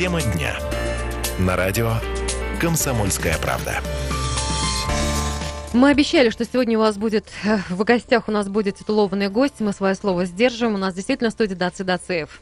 Тема 0.00 0.22
дня. 0.22 0.58
На 1.38 1.56
радио 1.56 1.92
«Комсомольская 2.58 3.36
правда». 3.36 3.82
Мы 5.74 5.90
обещали, 5.90 6.30
что 6.30 6.46
сегодня 6.46 6.78
у 6.78 6.80
вас 6.80 6.96
будет 6.96 7.26
э, 7.44 7.58
в 7.68 7.84
гостях 7.84 8.26
у 8.26 8.32
нас 8.32 8.48
будет 8.48 8.76
титулованный 8.76 9.28
гость. 9.28 9.56
Мы 9.60 9.74
свое 9.74 9.94
слово 9.94 10.24
сдерживаем. 10.24 10.76
У 10.76 10.78
нас 10.78 10.94
действительно 10.94 11.28
студия 11.28 11.54
Даци 11.54 11.84
Дациев. 11.84 12.40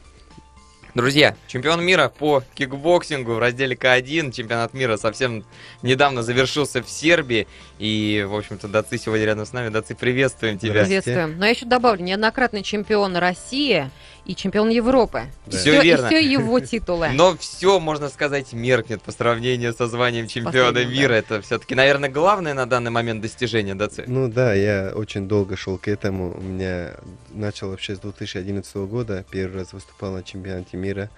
Друзья, 0.95 1.35
чемпион 1.47 1.83
мира 1.83 2.11
по 2.17 2.43
кикбоксингу 2.55 3.33
в 3.33 3.39
разделе 3.39 3.75
К1. 3.75 4.31
Чемпионат 4.31 4.73
мира 4.73 4.95
совсем 4.97 5.43
недавно 5.83 6.23
завершился 6.23 6.81
в 6.81 6.89
Сербии. 6.89 7.45
И, 7.77 8.25
в 8.27 8.35
общем-то, 8.35 8.69
Даци 8.69 8.97
сегодня 8.97 9.25
рядом 9.25 9.45
с 9.45 9.51
нами. 9.51 9.67
Даци, 9.67 9.95
приветствуем 9.95 10.57
тебя. 10.57 10.85
Приветствуем. 10.85 11.37
Но 11.37 11.45
я 11.45 11.51
еще 11.51 11.65
добавлю, 11.65 12.03
неоднократный 12.03 12.63
чемпион 12.63 13.17
России 13.17 13.91
и 14.29 14.35
чемпион 14.35 14.69
Европы. 14.69 15.23
Да. 15.47 15.57
Все 15.57 15.81
и 15.81 15.83
верно. 15.83 16.05
И 16.05 16.09
все 16.09 16.19
его 16.21 16.59
титулы. 16.59 17.09
Но 17.13 17.35
все, 17.35 17.79
можно 17.79 18.09
сказать, 18.09 18.53
меркнет 18.53 19.01
по 19.01 19.11
сравнению 19.11 19.73
со 19.73 19.87
званием 19.87 20.27
чемпиона 20.27 20.67
Последним, 20.71 20.93
мира. 20.99 21.09
да. 21.09 21.17
Это 21.17 21.41
все-таки, 21.41 21.73
наверное, 21.73 22.09
главное 22.09 22.53
на 22.53 22.67
данный 22.67 22.91
момент 22.91 23.21
достижение 23.21 23.73
Даци. 23.73 24.03
Ну 24.05 24.27
да, 24.27 24.53
я 24.53 24.91
очень 24.93 25.27
долго 25.27 25.57
шел 25.57 25.79
к 25.79 25.87
этому. 25.87 26.37
У 26.37 26.41
меня 26.41 26.93
начал 27.31 27.71
вообще 27.71 27.95
с 27.95 27.99
2011 27.99 28.75
года. 28.75 29.25
Первый 29.31 29.61
раз 29.61 29.73
выступал 29.73 30.11
на 30.11 30.21
чемпионате 30.21 30.77
мира. 30.77 31.09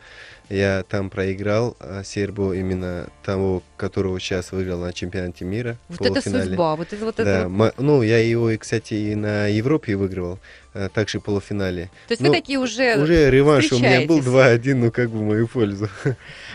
Я 0.52 0.84
там 0.84 1.10
проиграл 1.10 1.78
а, 1.80 2.04
Сербу, 2.04 2.52
именно 2.52 3.08
того, 3.23 3.64
которого 3.78 4.20
сейчас 4.20 4.52
выиграл 4.52 4.80
на 4.80 4.92
чемпионате 4.92 5.46
мира. 5.46 5.78
в 5.88 5.98
Вот 5.98 6.05
это 6.05 6.22
судьба, 6.22 6.76
вот 6.76 6.92
это 6.92 7.05
вот 7.05 7.16
Да, 7.16 7.23
это. 7.23 7.48
вот. 7.48 7.73
ну 7.78 8.02
я 8.02 8.18
его, 8.18 8.50
и, 8.50 8.58
кстати, 8.58 8.94
и 8.94 9.16
на 9.16 9.48
Европе 9.48 9.95
выигрывал, 9.95 10.40
а, 10.73 10.90
также 10.90 11.20
в 11.20 11.23
полуфинале. 11.23 11.90
То 12.09 12.12
есть 12.12 12.22
ну, 12.22 12.28
вы 12.28 12.36
такие 12.36 12.59
уже, 12.59 13.02
Уже 13.02 13.32
реванш 13.32 13.72
у 13.72 13.78
меня 13.78 14.06
был 14.06 14.20
встречаетесь. 14.20 14.68
2-1, 14.68 14.76
ну 14.76 14.92
как 14.92 15.09
бы 15.09 15.20
в 15.20 15.22
мою 15.22 15.48
пользу. 15.48 15.88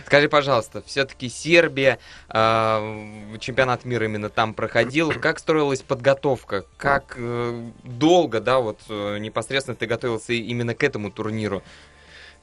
Скажи, 0.04 0.28
пожалуйста, 0.28 0.82
все-таки 0.86 1.30
Сербия, 1.30 1.98
э, 2.28 3.36
чемпионат 3.40 3.86
мира 3.86 4.04
именно 4.04 4.28
там 4.28 4.52
проходил. 4.52 5.10
Как 5.18 5.38
строилась 5.38 5.80
подготовка? 5.80 6.66
Как 6.76 7.14
э, 7.16 7.64
долго, 7.82 8.42
да, 8.42 8.58
вот 8.58 8.78
э, 8.90 9.16
непосредственно 9.20 9.74
ты 9.74 9.86
готовился 9.86 10.34
именно 10.34 10.74
к 10.74 10.84
этому 10.84 11.10
турниру? 11.10 11.62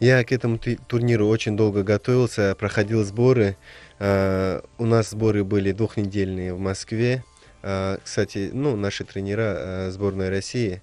Я 0.03 0.21
к 0.25 0.33
этому 0.33 0.59
турниру 0.89 1.29
очень 1.29 1.55
долго 1.55 1.81
готовился, 1.81 2.55
проходил 2.59 3.05
сборы. 3.05 3.55
А, 3.99 4.61
У 4.77 4.85
нас 4.85 5.11
сборы 5.11 5.45
были 5.45 5.71
двухнедельные 5.71 6.53
в 6.53 6.59
Москве. 6.59 7.23
А, 7.61 7.97
Кстати, 8.03 8.49
ну, 8.51 8.75
наши 8.75 9.05
тренера 9.05 9.55
а, 9.55 9.91
сборной 9.91 10.27
России, 10.27 10.81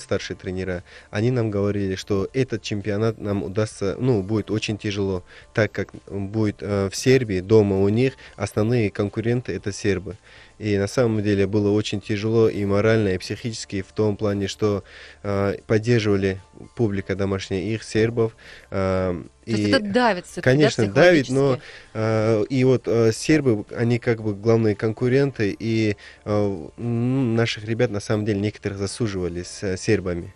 старшие 0.00 0.36
тренера, 0.36 0.82
они 1.12 1.30
нам 1.30 1.52
говорили, 1.52 1.94
что 1.94 2.28
этот 2.32 2.62
чемпионат 2.62 3.20
нам 3.20 3.44
удастся, 3.44 3.94
ну, 3.96 4.24
будет 4.24 4.50
очень 4.50 4.76
тяжело, 4.76 5.22
так 5.54 5.70
как 5.70 5.92
будет 6.10 6.60
в 6.60 6.90
Сербии, 6.92 7.38
дома 7.38 7.78
у 7.78 7.88
них, 7.88 8.14
основные 8.34 8.90
конкуренты 8.90 9.52
это 9.52 9.70
сербы. 9.70 10.16
И 10.58 10.76
на 10.76 10.88
самом 10.88 11.22
деле 11.22 11.46
было 11.46 11.70
очень 11.70 12.00
тяжело 12.00 12.48
и 12.48 12.64
морально, 12.64 13.10
и 13.10 13.18
психически 13.18 13.82
в 13.82 13.92
том 13.92 14.16
плане, 14.16 14.48
что 14.48 14.82
э, 15.22 15.56
поддерживали 15.66 16.40
публика 16.74 17.14
домашняя 17.14 17.62
их, 17.62 17.84
сербов. 17.84 18.36
э, 18.70 19.22
То 19.44 19.50
есть 19.50 19.68
и, 19.68 19.70
это 19.70 19.80
давит 19.80 20.26
всё-таки, 20.26 20.44
конечно, 20.44 20.86
да, 20.86 20.92
давит, 20.92 21.28
но 21.28 21.60
э, 21.94 22.44
и 22.48 22.64
вот 22.64 22.82
э, 22.86 23.12
сербы, 23.12 23.64
они 23.76 23.98
как 24.00 24.22
бы 24.22 24.34
главные 24.34 24.74
конкуренты, 24.74 25.54
и 25.56 25.96
э, 26.24 26.68
наших 26.76 27.64
ребят 27.64 27.90
на 27.90 28.00
самом 28.00 28.24
деле 28.24 28.40
некоторых 28.40 28.78
засуживали 28.78 29.44
с 29.44 29.62
э, 29.62 29.76
сербами. 29.76 30.34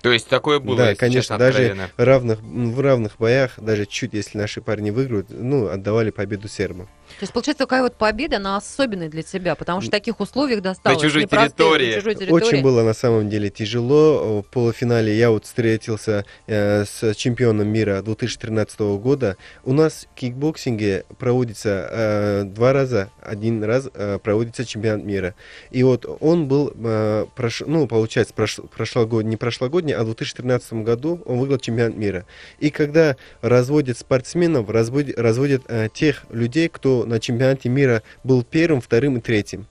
То 0.00 0.12
есть 0.12 0.28
такое 0.28 0.60
было, 0.60 0.76
Да, 0.76 0.90
если 0.90 1.00
конечно, 1.00 1.38
даже 1.38 1.76
равных, 1.96 2.40
в 2.40 2.80
равных 2.80 3.16
боях, 3.18 3.58
даже 3.58 3.84
чуть, 3.84 4.14
если 4.14 4.38
наши 4.38 4.62
парни 4.62 4.90
выиграют, 4.90 5.26
ну, 5.30 5.68
отдавали 5.68 6.10
победу 6.10 6.48
сербам. 6.48 6.88
То 7.18 7.24
есть, 7.24 7.32
получается, 7.32 7.64
такая 7.64 7.82
вот 7.82 7.96
победа, 7.96 8.36
она 8.36 8.56
особенная 8.56 9.08
для 9.08 9.22
тебя, 9.24 9.56
потому 9.56 9.80
что 9.80 9.88
в 9.88 9.90
таких 9.90 10.20
условиях 10.20 10.62
досталось. 10.62 11.00
чужой 11.02 11.22
непростых, 11.22 11.50
территории. 11.56 11.90
на 11.90 11.96
чужой 11.96 12.14
территории. 12.14 12.44
Очень 12.44 12.62
было 12.62 12.82
на 12.84 12.94
самом 12.94 13.28
деле 13.28 13.50
тяжело. 13.50 14.42
В 14.42 14.46
полуфинале 14.52 15.16
я 15.18 15.30
вот 15.30 15.44
встретился 15.44 16.24
э, 16.46 16.84
с 16.84 17.14
чемпионом 17.14 17.66
мира 17.68 18.02
2013 18.02 18.78
года. 19.00 19.36
У 19.64 19.72
нас 19.72 20.06
в 20.12 20.14
кикбоксинге 20.18 21.04
проводится 21.18 21.88
э, 21.90 22.42
два 22.44 22.72
раза, 22.72 23.10
один 23.20 23.64
раз 23.64 23.88
э, 23.92 24.18
проводится 24.22 24.64
чемпионат 24.64 25.04
мира. 25.04 25.34
И 25.72 25.82
вот 25.82 26.06
он 26.20 26.46
был, 26.46 26.72
э, 26.72 27.26
прош- 27.36 27.64
ну, 27.66 27.88
получается, 27.88 28.32
прош- 28.36 28.64
прошлогодний, 28.68 29.30
не 29.30 29.36
прошлогодний, 29.36 29.92
а 29.94 30.02
в 30.02 30.06
2013 30.06 30.84
году 30.84 31.20
он 31.24 31.38
выиграл 31.40 31.58
чемпионат 31.58 31.96
мира. 31.96 32.26
И 32.60 32.70
когда 32.70 33.16
разводят 33.42 33.98
спортсменов, 33.98 34.70
разводят, 34.70 35.18
разводят 35.18 35.62
э, 35.66 35.88
тех 35.92 36.24
людей, 36.30 36.68
кто 36.68 37.04
на 37.08 37.20
чемпионате 37.20 37.68
мира 37.68 38.02
был 38.24 38.42
первым, 38.42 38.80
вторым 38.80 39.16
и 39.16 39.20
третьим. 39.20 39.66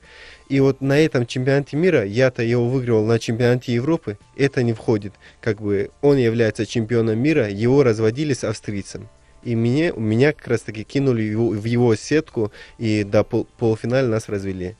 И 0.49 0.59
вот 0.59 0.81
на 0.81 0.97
этом 0.97 1.25
чемпионате 1.25 1.77
мира, 1.77 2.05
я-то 2.05 2.41
его 2.41 2.67
выигрывал 2.67 3.05
на 3.05 3.19
чемпионате 3.19 3.73
Европы, 3.73 4.17
это 4.35 4.63
не 4.63 4.73
входит. 4.73 5.13
Как 5.41 5.61
бы 5.61 5.91
он 6.01 6.17
является 6.17 6.65
чемпионом 6.65 7.19
мира, 7.19 7.49
его 7.49 7.83
разводили 7.83 8.33
с 8.33 8.43
австрийцем. 8.43 9.09
И 9.43 9.55
меня, 9.55 9.91
меня 9.91 10.33
как 10.33 10.47
раз 10.47 10.61
таки 10.61 10.83
кинули 10.83 11.21
его- 11.23 11.49
в 11.49 11.63
его 11.63 11.95
сетку, 11.95 12.51
и 12.77 13.03
до 13.03 13.23
пол- 13.23 13.47
полуфинала 13.57 14.07
нас 14.07 14.29
развели. 14.29 14.75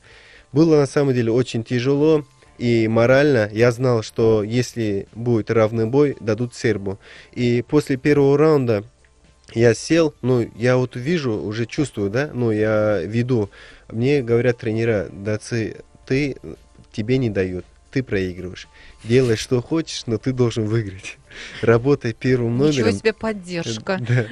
Было 0.52 0.76
на 0.76 0.86
самом 0.86 1.14
деле 1.14 1.30
очень 1.30 1.62
тяжело, 1.64 2.24
и 2.58 2.88
морально 2.88 3.48
я 3.52 3.70
знал, 3.70 4.02
что 4.02 4.42
если 4.42 5.06
будет 5.14 5.50
равный 5.50 5.86
бой, 5.86 6.16
дадут 6.20 6.54
сербу. 6.54 6.98
И 7.32 7.62
после 7.62 7.96
первого 7.96 8.36
раунда 8.36 8.84
я 9.54 9.74
сел, 9.74 10.14
ну, 10.22 10.48
я 10.56 10.76
вот 10.76 10.96
вижу, 10.96 11.32
уже 11.32 11.66
чувствую, 11.66 12.10
да, 12.10 12.30
ну, 12.32 12.50
я 12.50 13.00
веду. 13.00 13.50
Мне 13.90 14.22
говорят 14.22 14.58
тренера, 14.58 15.08
Даци, 15.10 15.76
ты, 16.06 16.36
тебе 16.92 17.18
не 17.18 17.30
дают, 17.30 17.64
ты 17.90 18.02
проигрываешь. 18.02 18.68
Делай, 19.04 19.36
что 19.36 19.62
хочешь, 19.62 20.04
но 20.06 20.18
ты 20.18 20.32
должен 20.32 20.66
выиграть. 20.66 21.18
Работай 21.62 22.12
первым 22.12 22.58
номером. 22.58 22.88
Ничего 22.88 22.90
себе 22.90 23.12
поддержка. 23.12 24.00
Да. 24.06 24.26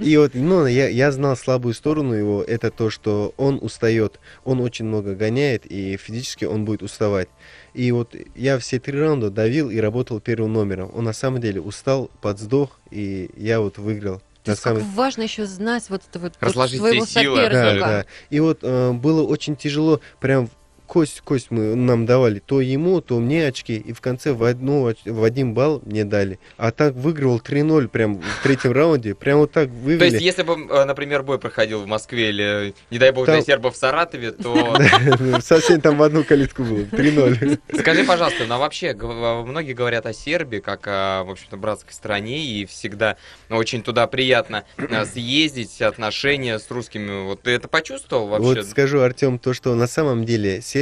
И 0.00 0.16
вот, 0.16 0.34
ну, 0.34 0.66
я, 0.66 0.88
я 0.88 1.12
знал 1.12 1.36
слабую 1.36 1.72
сторону 1.72 2.12
его, 2.12 2.42
это 2.42 2.70
то, 2.70 2.90
что 2.90 3.32
он 3.36 3.58
устает, 3.62 4.18
он 4.44 4.60
очень 4.60 4.84
много 4.84 5.14
гоняет, 5.14 5.64
и 5.66 5.96
физически 5.96 6.44
он 6.44 6.64
будет 6.64 6.82
уставать. 6.82 7.28
И 7.74 7.92
вот 7.92 8.14
я 8.34 8.58
все 8.58 8.80
три 8.80 8.98
раунда 8.98 9.30
давил 9.30 9.70
и 9.70 9.78
работал 9.78 10.20
первым 10.20 10.52
номером. 10.52 10.90
Он 10.94 11.04
на 11.04 11.12
самом 11.12 11.40
деле 11.40 11.60
устал, 11.60 12.10
подсдох, 12.20 12.78
и 12.90 13.30
я 13.36 13.60
вот 13.60 13.78
выиграл. 13.78 14.20
То 14.48 14.52
На 14.52 14.54
есть 14.54 14.62
как 14.62 14.78
самом- 14.78 14.94
важно 14.94 15.22
еще 15.22 15.44
знать 15.44 15.84
вот 15.90 16.00
это 16.08 16.18
вот 16.18 16.32
Разложить 16.40 16.80
своего 16.80 17.04
силы, 17.04 17.36
Да, 17.36 17.42
соперника. 17.50 17.86
да. 17.86 18.04
И 18.30 18.40
вот 18.40 18.60
э, 18.62 18.92
было 18.92 19.22
очень 19.22 19.56
тяжело, 19.56 20.00
прям 20.20 20.48
кость 20.88 21.20
кость 21.20 21.50
мы 21.50 21.76
нам 21.76 22.06
давали, 22.06 22.40
то 22.40 22.60
ему, 22.60 23.00
то 23.00 23.20
мне 23.20 23.46
очки, 23.46 23.76
и 23.76 23.92
в 23.92 24.00
конце 24.00 24.32
в, 24.32 24.42
одну, 24.42 24.92
в 25.04 25.22
один 25.22 25.52
балл 25.54 25.82
мне 25.84 26.04
дали. 26.04 26.38
А 26.56 26.72
так 26.72 26.94
выигрывал 26.94 27.38
3-0 27.38 27.88
прям 27.88 28.20
в 28.20 28.42
третьем 28.42 28.72
раунде, 28.72 29.14
прям 29.14 29.38
вот 29.38 29.52
так 29.52 29.68
То 29.68 29.74
вывели. 29.74 30.10
есть, 30.10 30.20
если 30.24 30.42
бы, 30.42 30.54
э, 30.54 30.84
например, 30.84 31.22
бой 31.22 31.38
проходил 31.38 31.82
в 31.82 31.86
Москве 31.86 32.30
или, 32.30 32.74
не 32.90 32.98
дай 32.98 33.12
бог, 33.12 33.26
Там- 33.26 33.36
для 33.36 33.44
сербов 33.44 33.74
в 33.74 33.76
Саратове, 33.76 34.32
то 34.32 34.76
Совсем 35.40 35.80
там 35.80 35.98
в 35.98 36.02
одну 36.02 36.24
калитку 36.24 36.64
было, 36.64 36.80
3-0. 36.80 37.60
Скажи, 37.78 38.04
пожалуйста, 38.04 38.46
ну 38.46 38.54
а 38.54 38.58
вообще 38.58 38.94
гов- 38.94 39.46
многие 39.46 39.74
говорят 39.74 40.06
о 40.06 40.14
Сербии 40.14 40.58
как 40.58 40.86
о, 40.86 41.24
в 41.24 41.30
общем-то, 41.30 41.58
братской 41.58 41.92
стране, 41.92 42.44
и 42.44 42.64
всегда 42.64 43.16
ну, 43.50 43.56
очень 43.56 43.82
туда 43.82 44.06
приятно 44.06 44.64
э, 44.78 45.04
съездить, 45.04 45.82
отношения 45.82 46.58
с 46.58 46.70
русскими. 46.70 47.24
Вот 47.24 47.42
ты 47.42 47.50
это 47.50 47.68
почувствовал 47.68 48.28
вообще? 48.28 48.62
Вот 48.62 48.66
скажу, 48.66 49.00
Артем, 49.00 49.38
то, 49.38 49.52
что 49.52 49.74
на 49.74 49.86
самом 49.86 50.24
деле 50.24 50.62
Сербия, 50.62 50.77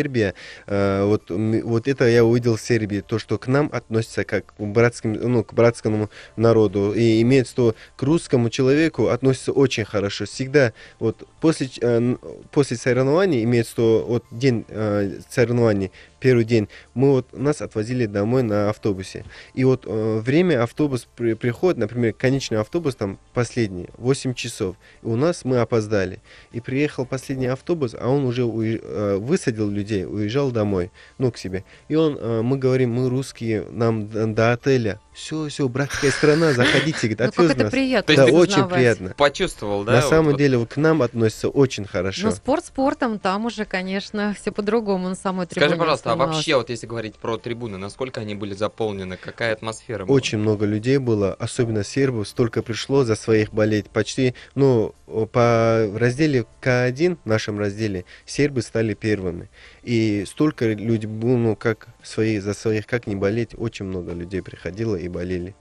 э, 0.66 1.04
вот, 1.04 1.30
вот 1.30 1.88
это 1.88 2.08
я 2.08 2.24
увидел 2.24 2.56
в 2.56 2.60
Сербии, 2.60 3.00
то, 3.00 3.18
что 3.18 3.38
к 3.38 3.46
нам 3.46 3.68
относится 3.72 4.24
как 4.24 4.54
к, 4.54 4.60
братским, 4.60 5.12
ну, 5.12 5.44
к 5.44 5.52
братскому 5.52 6.10
народу, 6.36 6.92
и 6.92 7.20
имеется 7.22 7.54
то, 7.54 7.74
к 7.96 8.02
русскому 8.02 8.50
человеку 8.50 9.08
относится 9.08 9.52
очень 9.52 9.84
хорошо. 9.84 10.24
Всегда, 10.24 10.72
вот 10.98 11.26
после, 11.40 11.68
э, 11.80 12.16
после 12.50 12.76
соревнований, 12.76 13.42
имеется 13.44 13.76
то, 13.76 14.04
вот 14.08 14.24
день 14.30 14.64
э, 14.68 15.20
соревнований, 15.30 15.90
первый 16.20 16.44
день, 16.44 16.68
мы 16.94 17.12
вот, 17.12 17.26
нас 17.32 17.60
отвозили 17.62 18.06
домой 18.06 18.42
на 18.42 18.70
автобусе. 18.70 19.24
И 19.54 19.64
вот 19.64 19.84
э, 19.86 20.18
время 20.20 20.62
автобус 20.62 21.06
при- 21.16 21.34
приходит, 21.34 21.78
например, 21.78 22.12
конечный 22.12 22.58
автобус 22.58 22.94
там 22.96 23.18
последний, 23.34 23.88
8 23.98 24.34
часов. 24.34 24.76
И 25.02 25.06
у 25.06 25.16
нас 25.16 25.44
мы 25.44 25.58
опоздали. 25.58 26.20
И 26.52 26.60
приехал 26.60 27.06
последний 27.06 27.46
автобус, 27.46 27.94
а 27.98 28.08
он 28.08 28.24
уже 28.24 28.42
уи- 28.42 28.80
э, 28.82 29.16
высадил 29.16 29.70
людей 29.70 30.04
уезжал 30.06 30.50
домой, 30.50 30.90
ну, 31.18 31.30
к 31.30 31.38
себе. 31.38 31.64
И 31.88 31.94
он, 31.94 32.16
э, 32.20 32.42
мы 32.42 32.58
говорим, 32.58 32.92
мы 32.94 33.08
русские, 33.08 33.66
нам 33.70 34.08
д- 34.08 34.26
до 34.26 34.52
отеля. 34.52 35.00
Все, 35.12 35.48
все, 35.48 35.66
братская 35.68 36.10
страна, 36.10 36.52
заходите, 36.52 37.08
говорит, 37.08 37.18
Ну, 37.20 37.24
как 37.26 37.34
отвез 37.34 37.50
это 37.52 37.62
нас. 37.64 37.72
приятно. 37.72 38.14
То 38.14 38.20
есть 38.22 38.32
Да, 38.34 38.38
очень 38.38 38.68
приятно. 38.68 39.14
Почувствовал, 39.16 39.84
да? 39.84 39.92
На 39.92 40.00
вот- 40.02 40.10
самом 40.10 40.30
вот 40.32 40.38
деле 40.38 40.58
вот 40.58 40.68
к 40.68 40.76
нам 40.76 41.00
относятся 41.02 41.48
очень 41.48 41.86
хорошо. 41.86 42.26
Ну, 42.26 42.32
спорт 42.32 42.66
спортом, 42.66 43.18
там 43.18 43.46
уже, 43.46 43.64
конечно, 43.64 44.34
все 44.38 44.52
по-другому 44.52 45.08
на 45.08 45.14
самой 45.14 45.46
трибуне 45.46 45.68
Скажи, 45.68 45.78
пожалуйста, 45.78 46.05
а 46.12 46.16
вообще, 46.16 46.56
вот 46.56 46.70
если 46.70 46.86
говорить 46.86 47.16
про 47.16 47.36
трибуны, 47.38 47.78
насколько 47.78 48.20
они 48.20 48.34
были 48.34 48.54
заполнены, 48.54 49.16
какая 49.16 49.52
атмосфера 49.52 50.04
была? 50.04 50.14
Очень 50.14 50.38
много 50.38 50.66
людей 50.66 50.98
было, 50.98 51.34
особенно 51.34 51.84
сербов, 51.84 52.28
столько 52.28 52.62
пришло 52.62 53.04
за 53.04 53.16
своих 53.16 53.52
болеть. 53.52 53.90
Почти, 53.90 54.34
ну, 54.54 54.94
по 55.06 55.90
разделе 55.94 56.46
К1, 56.62 57.18
в 57.24 57.28
нашем 57.28 57.58
разделе, 57.58 58.04
сербы 58.24 58.62
стали 58.62 58.94
первыми. 58.94 59.48
И 59.82 60.24
столько 60.26 60.66
людей 60.66 61.08
было, 61.08 61.36
ну, 61.36 61.56
как 61.56 61.88
свои, 62.02 62.38
за 62.38 62.54
своих, 62.54 62.86
как 62.86 63.06
не 63.06 63.16
болеть, 63.16 63.50
очень 63.56 63.86
много 63.86 64.12
людей 64.12 64.42
приходило 64.42 64.96
и 64.96 65.08
болели. 65.08 65.54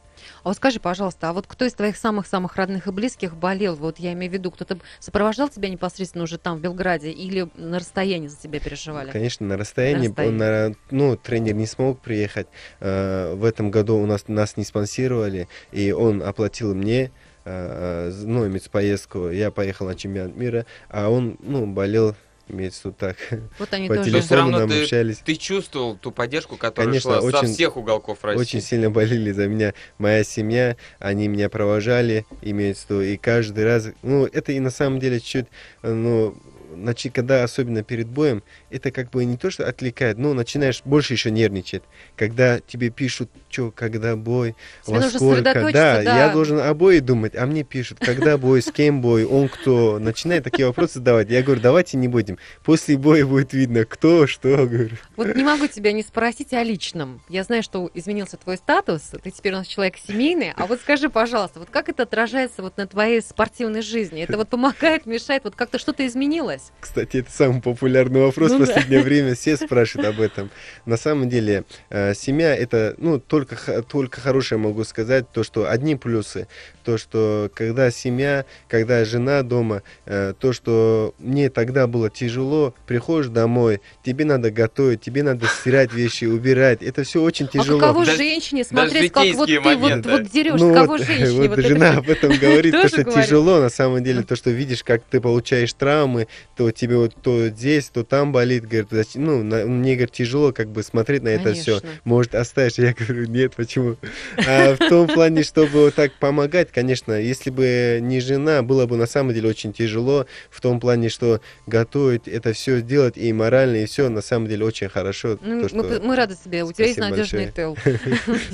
А 0.46 0.50
вот 0.50 0.58
скажи, 0.58 0.80
пожалуйста, 0.80 1.30
а 1.30 1.34
вот 1.34 1.48
кто 1.48 1.66
из 1.66 1.74
твоих 1.74 1.98
самых-самых 1.98 2.56
родных 2.56 2.86
и 2.86 2.92
близких 2.92 3.36
болел? 3.36 3.76
Вот 3.76 3.98
я 3.98 4.14
имею 4.14 4.30
в 4.30 4.36
виду, 4.36 4.52
кто-то 4.52 4.78
сопровождал 5.00 5.50
тебя 5.50 5.70
непосредственно 5.70 6.24
уже 6.24 6.38
там, 6.38 6.58
в 6.58 6.62
Белграде, 6.62 7.10
или 7.10 7.48
на 7.56 7.80
расстоянии 7.80 8.28
за 8.28 8.38
тебя 8.38 8.60
переживали? 8.60 9.10
Конечно, 9.10 9.48
на 9.48 9.58
расстоянии, 9.58 10.04
На 10.04 10.10
расстоянии. 10.10 10.38
на- 10.38 10.76
ну, 10.92 11.18
тренер 11.18 11.56
не 11.56 11.66
смог 11.66 12.00
приехать. 12.00 12.46
Э, 12.80 13.34
в 13.34 13.44
этом 13.44 13.72
году 13.72 13.98
у 13.98 14.06
нас, 14.06 14.28
нас 14.28 14.56
не 14.56 14.66
спонсировали, 14.66 15.48
и 15.72 15.92
он 15.92 16.22
оплатил 16.22 16.76
мне 16.76 17.10
э, 17.46 18.12
ну, 18.24 18.48
поездку. 18.72 19.30
Я 19.30 19.50
поехал 19.50 19.88
на 19.88 19.96
чемпионат 19.96 20.36
мира, 20.36 20.68
а 20.90 21.10
он, 21.10 21.38
ну, 21.42 21.66
болел, 21.66 22.16
имеется 22.48 22.82
виду 22.90 22.98
так. 22.98 23.18
Вот 23.60 23.74
они 23.74 23.88
По 23.88 23.96
тоже... 23.96 24.10
Телефону 24.12 24.42
равно 24.42 24.60
нам 24.60 24.70
ты- 24.70 24.82
общались. 24.84 25.18
Ты 25.20 25.36
чувствовал 25.36 25.96
ту 25.98 26.12
поддержку, 26.12 26.58
которая 26.58 26.88
Конечно, 26.88 27.12
шла 27.20 27.22
со 27.32 27.40
очень- 27.40 27.54
всех 27.54 27.78
уголков 27.78 28.24
России? 28.24 28.40
Очень 28.42 28.62
сильно 28.62 28.90
болели 28.92 29.32
за 29.32 29.48
меня. 29.48 29.74
Моя 29.98 30.24
семья, 30.24 30.76
они 31.00 31.28
меня 31.28 31.50
провожали, 31.50 32.26
имеется 32.42 32.86
в 32.88 32.90
виду, 32.92 33.02
и 33.02 33.18
каждый 33.18 33.66
раз, 33.66 33.88
ну, 34.04 34.26
это 34.26 34.52
и 34.52 34.60
на 34.60 34.70
самом 34.70 35.00
деле 35.00 35.20
чуть, 35.20 35.48
ну, 35.82 36.36
значит, 36.74 37.14
когда 37.14 37.44
особенно 37.44 37.84
перед 37.84 38.08
боем, 38.08 38.44
это 38.70 38.92
как 38.92 39.10
бы 39.10 39.26
не 39.26 39.38
то, 39.38 39.50
что 39.50 39.68
отвлекает, 39.68 40.18
но 40.18 40.34
начинаешь 40.34 40.82
больше 40.86 41.14
еще 41.14 41.32
нервничать. 41.32 41.84
Когда 42.16 42.60
тебе 42.60 42.90
пишут, 42.90 43.30
что, 43.50 43.72
когда 43.72 44.16
бой, 44.16 44.56
Тебе 44.84 44.98
во 44.98 45.04
нужно 45.04 45.20
сколько. 45.20 45.72
Да, 45.72 46.02
да. 46.04 46.18
я 46.26 46.30
должен 46.30 46.60
о 46.60 46.74
бое 46.74 47.02
думать, 47.02 47.36
а 47.36 47.46
мне 47.46 47.64
пишут, 47.64 48.00
когда 48.00 48.38
бой, 48.38 48.62
с 48.62 48.72
кем 48.72 49.02
бой, 49.02 49.26
он 49.26 49.50
кто. 49.50 50.00
Начинает 50.00 50.44
такие 50.44 50.68
вопросы 50.68 50.96
задавать. 50.96 51.30
Я 51.30 51.42
говорю, 51.44 51.62
давайте 51.62 51.98
не 51.98 52.08
будем. 52.08 52.38
После 52.64 52.98
боя 52.98 53.26
будет 53.26 53.54
видно, 53.54 53.86
кто, 53.86 54.28
что, 54.28 54.50
говорю. 54.66 54.98
Вот 55.16 55.36
не 55.36 55.44
могу 55.44 55.68
тебя 55.68 55.92
не 55.92 56.04
спросить 56.04 56.54
о 56.54 56.64
личном. 56.64 57.22
Я 57.30 57.44
знаю, 57.44 57.64
что 57.64 57.90
изменился 57.94 58.38
твой 58.38 58.58
статус, 58.58 59.02
ты 59.24 59.32
теперь 59.32 59.54
у 59.54 59.58
нас 59.58 59.68
человек 59.68 59.96
семейный, 59.98 60.54
а 60.56 60.66
вот 60.66 60.80
скажи, 60.82 61.10
пожалуйста, 61.10 61.60
вот 61.60 61.70
как 61.70 61.90
это 61.90 62.04
отражается 62.04 62.62
вот 62.62 62.78
на 62.78 62.88
твоей 62.88 63.22
спортивной 63.22 63.82
жизни? 63.82 64.22
Это 64.22 64.38
вот 64.38 64.50
помогает, 64.50 65.06
мешает, 65.06 65.44
вот 65.44 65.56
как-то 65.56 65.80
что-то 65.80 66.06
изменилось? 66.06 66.55
Кстати, 66.80 67.18
это 67.18 67.32
самый 67.32 67.62
популярный 67.62 68.22
вопрос 68.22 68.52
Ну 68.52 68.58
в 68.58 68.60
да. 68.60 68.66
последнее 68.66 69.02
время. 69.02 69.36
Все 69.36 69.58
спрашивают 69.58 70.16
об 70.16 70.22
этом. 70.22 70.50
На 70.86 70.98
самом 70.98 71.30
деле, 71.30 71.64
э, 71.90 72.14
семья 72.14 72.56
это, 72.56 72.96
ну, 72.98 73.20
только, 73.20 73.82
только 73.84 74.22
хорошее 74.22 74.60
могу 74.60 74.84
сказать, 74.84 75.32
то, 75.32 75.44
что 75.44 75.70
одни 75.70 75.96
плюсы. 75.96 76.48
То, 76.86 77.00
что 77.00 77.50
когда 77.56 77.90
семья, 77.90 78.46
когда 78.68 79.04
жена 79.06 79.42
дома, 79.42 79.82
э, 80.06 80.34
то, 80.40 80.54
что 80.54 81.16
мне 81.18 81.50
тогда 81.50 81.88
было 81.88 82.12
тяжело, 82.12 82.76
приходишь 82.86 83.30
домой, 83.30 83.82
тебе 84.04 84.24
надо 84.24 84.52
готовить, 84.52 85.02
тебе 85.02 85.24
надо 85.24 85.48
стирать 85.48 85.92
вещи, 85.94 86.26
убирать. 86.26 86.84
Это 86.84 87.04
все 87.04 87.24
очень 87.24 87.48
тяжело. 87.48 87.80
А 87.80 87.82
каково 87.82 88.06
Даже- 88.06 88.18
женщине 88.18 88.64
смотреть, 88.64 89.12
как 89.12 89.24
вот 89.34 89.48
ты 89.48 89.54
житейские 89.56 89.60
вот, 89.62 89.82
моменты. 89.82 90.10
вот 90.12 90.30
дерешь, 90.32 90.60
Ну 90.62 90.74
кого 90.76 90.86
вот, 90.98 91.02
женщине? 91.08 91.32
вот 91.32 91.50
вот 91.50 91.58
это 91.60 91.68
жена 91.68 91.90
всё? 91.92 92.00
об 92.02 92.10
этом 92.12 92.38
говорит, 92.38 92.72
то, 92.82 92.88
что 92.88 93.04
говорит. 93.04 93.24
тяжело 93.26 93.60
на 93.60 93.70
самом 93.70 94.04
деле, 94.04 94.22
то, 94.22 94.36
что 94.36 94.52
видишь, 94.52 94.84
как 94.84 95.02
ты 95.10 95.20
получаешь 95.20 95.74
травмы, 95.74 96.28
то 96.56 96.70
тебе 96.70 96.98
вот 96.98 97.16
то 97.20 97.48
здесь, 97.48 97.90
то 97.90 98.04
там 98.04 98.32
болит, 98.32 98.66
говорит, 98.68 98.90
ну, 99.16 99.42
на- 99.42 99.66
мне, 99.66 99.96
говорит, 99.96 100.12
тяжело 100.14 100.52
как 100.54 100.68
бы 100.70 100.84
смотреть 100.84 101.24
на 101.24 101.30
это 101.30 101.54
все. 101.54 101.80
Может, 102.04 102.36
оставишь? 102.36 102.74
Я 102.78 102.94
говорю, 102.94 103.26
нет, 103.26 103.56
почему? 103.56 103.96
А 104.48 104.76
в 104.76 104.90
том 104.90 105.08
плане, 105.08 105.42
чтобы 105.42 105.86
вот 105.86 105.96
так 105.96 106.12
помогать, 106.20 106.70
конечно, 106.76 107.14
если 107.14 107.52
бы 107.52 108.00
не 108.02 108.20
жена, 108.20 108.62
было 108.62 108.86
бы 108.86 108.98
на 108.98 109.06
самом 109.06 109.34
деле 109.34 109.48
очень 109.48 109.72
тяжело, 109.72 110.26
в 110.50 110.60
том 110.60 110.82
плане, 110.82 111.08
что 111.08 111.40
готовить, 111.66 112.28
это 112.28 112.52
все 112.52 112.82
делать 112.82 113.16
и 113.16 113.32
морально, 113.32 113.78
и 113.78 113.86
все, 113.86 114.10
на 114.10 114.22
самом 114.22 114.48
деле 114.50 114.66
очень 114.66 114.90
хорошо. 114.90 115.40
Ну, 115.42 115.62
то, 115.62 115.70
что... 115.70 115.78
мы, 115.78 116.00
мы 116.02 116.16
рады 116.18 116.36
тебе, 116.36 116.66
у 116.66 116.74
тебя 116.74 116.88
есть 116.88 117.00
надежный 117.00 117.50
тыл. 117.50 117.78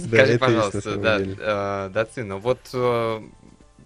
Скажи, 0.07 0.37
пожалуйста, 0.37 0.95
да, 0.97 1.19
э, 1.19 1.89
Даци, 1.91 2.26
ну 2.26 2.37
вот 2.37 2.59
э, 2.73 3.21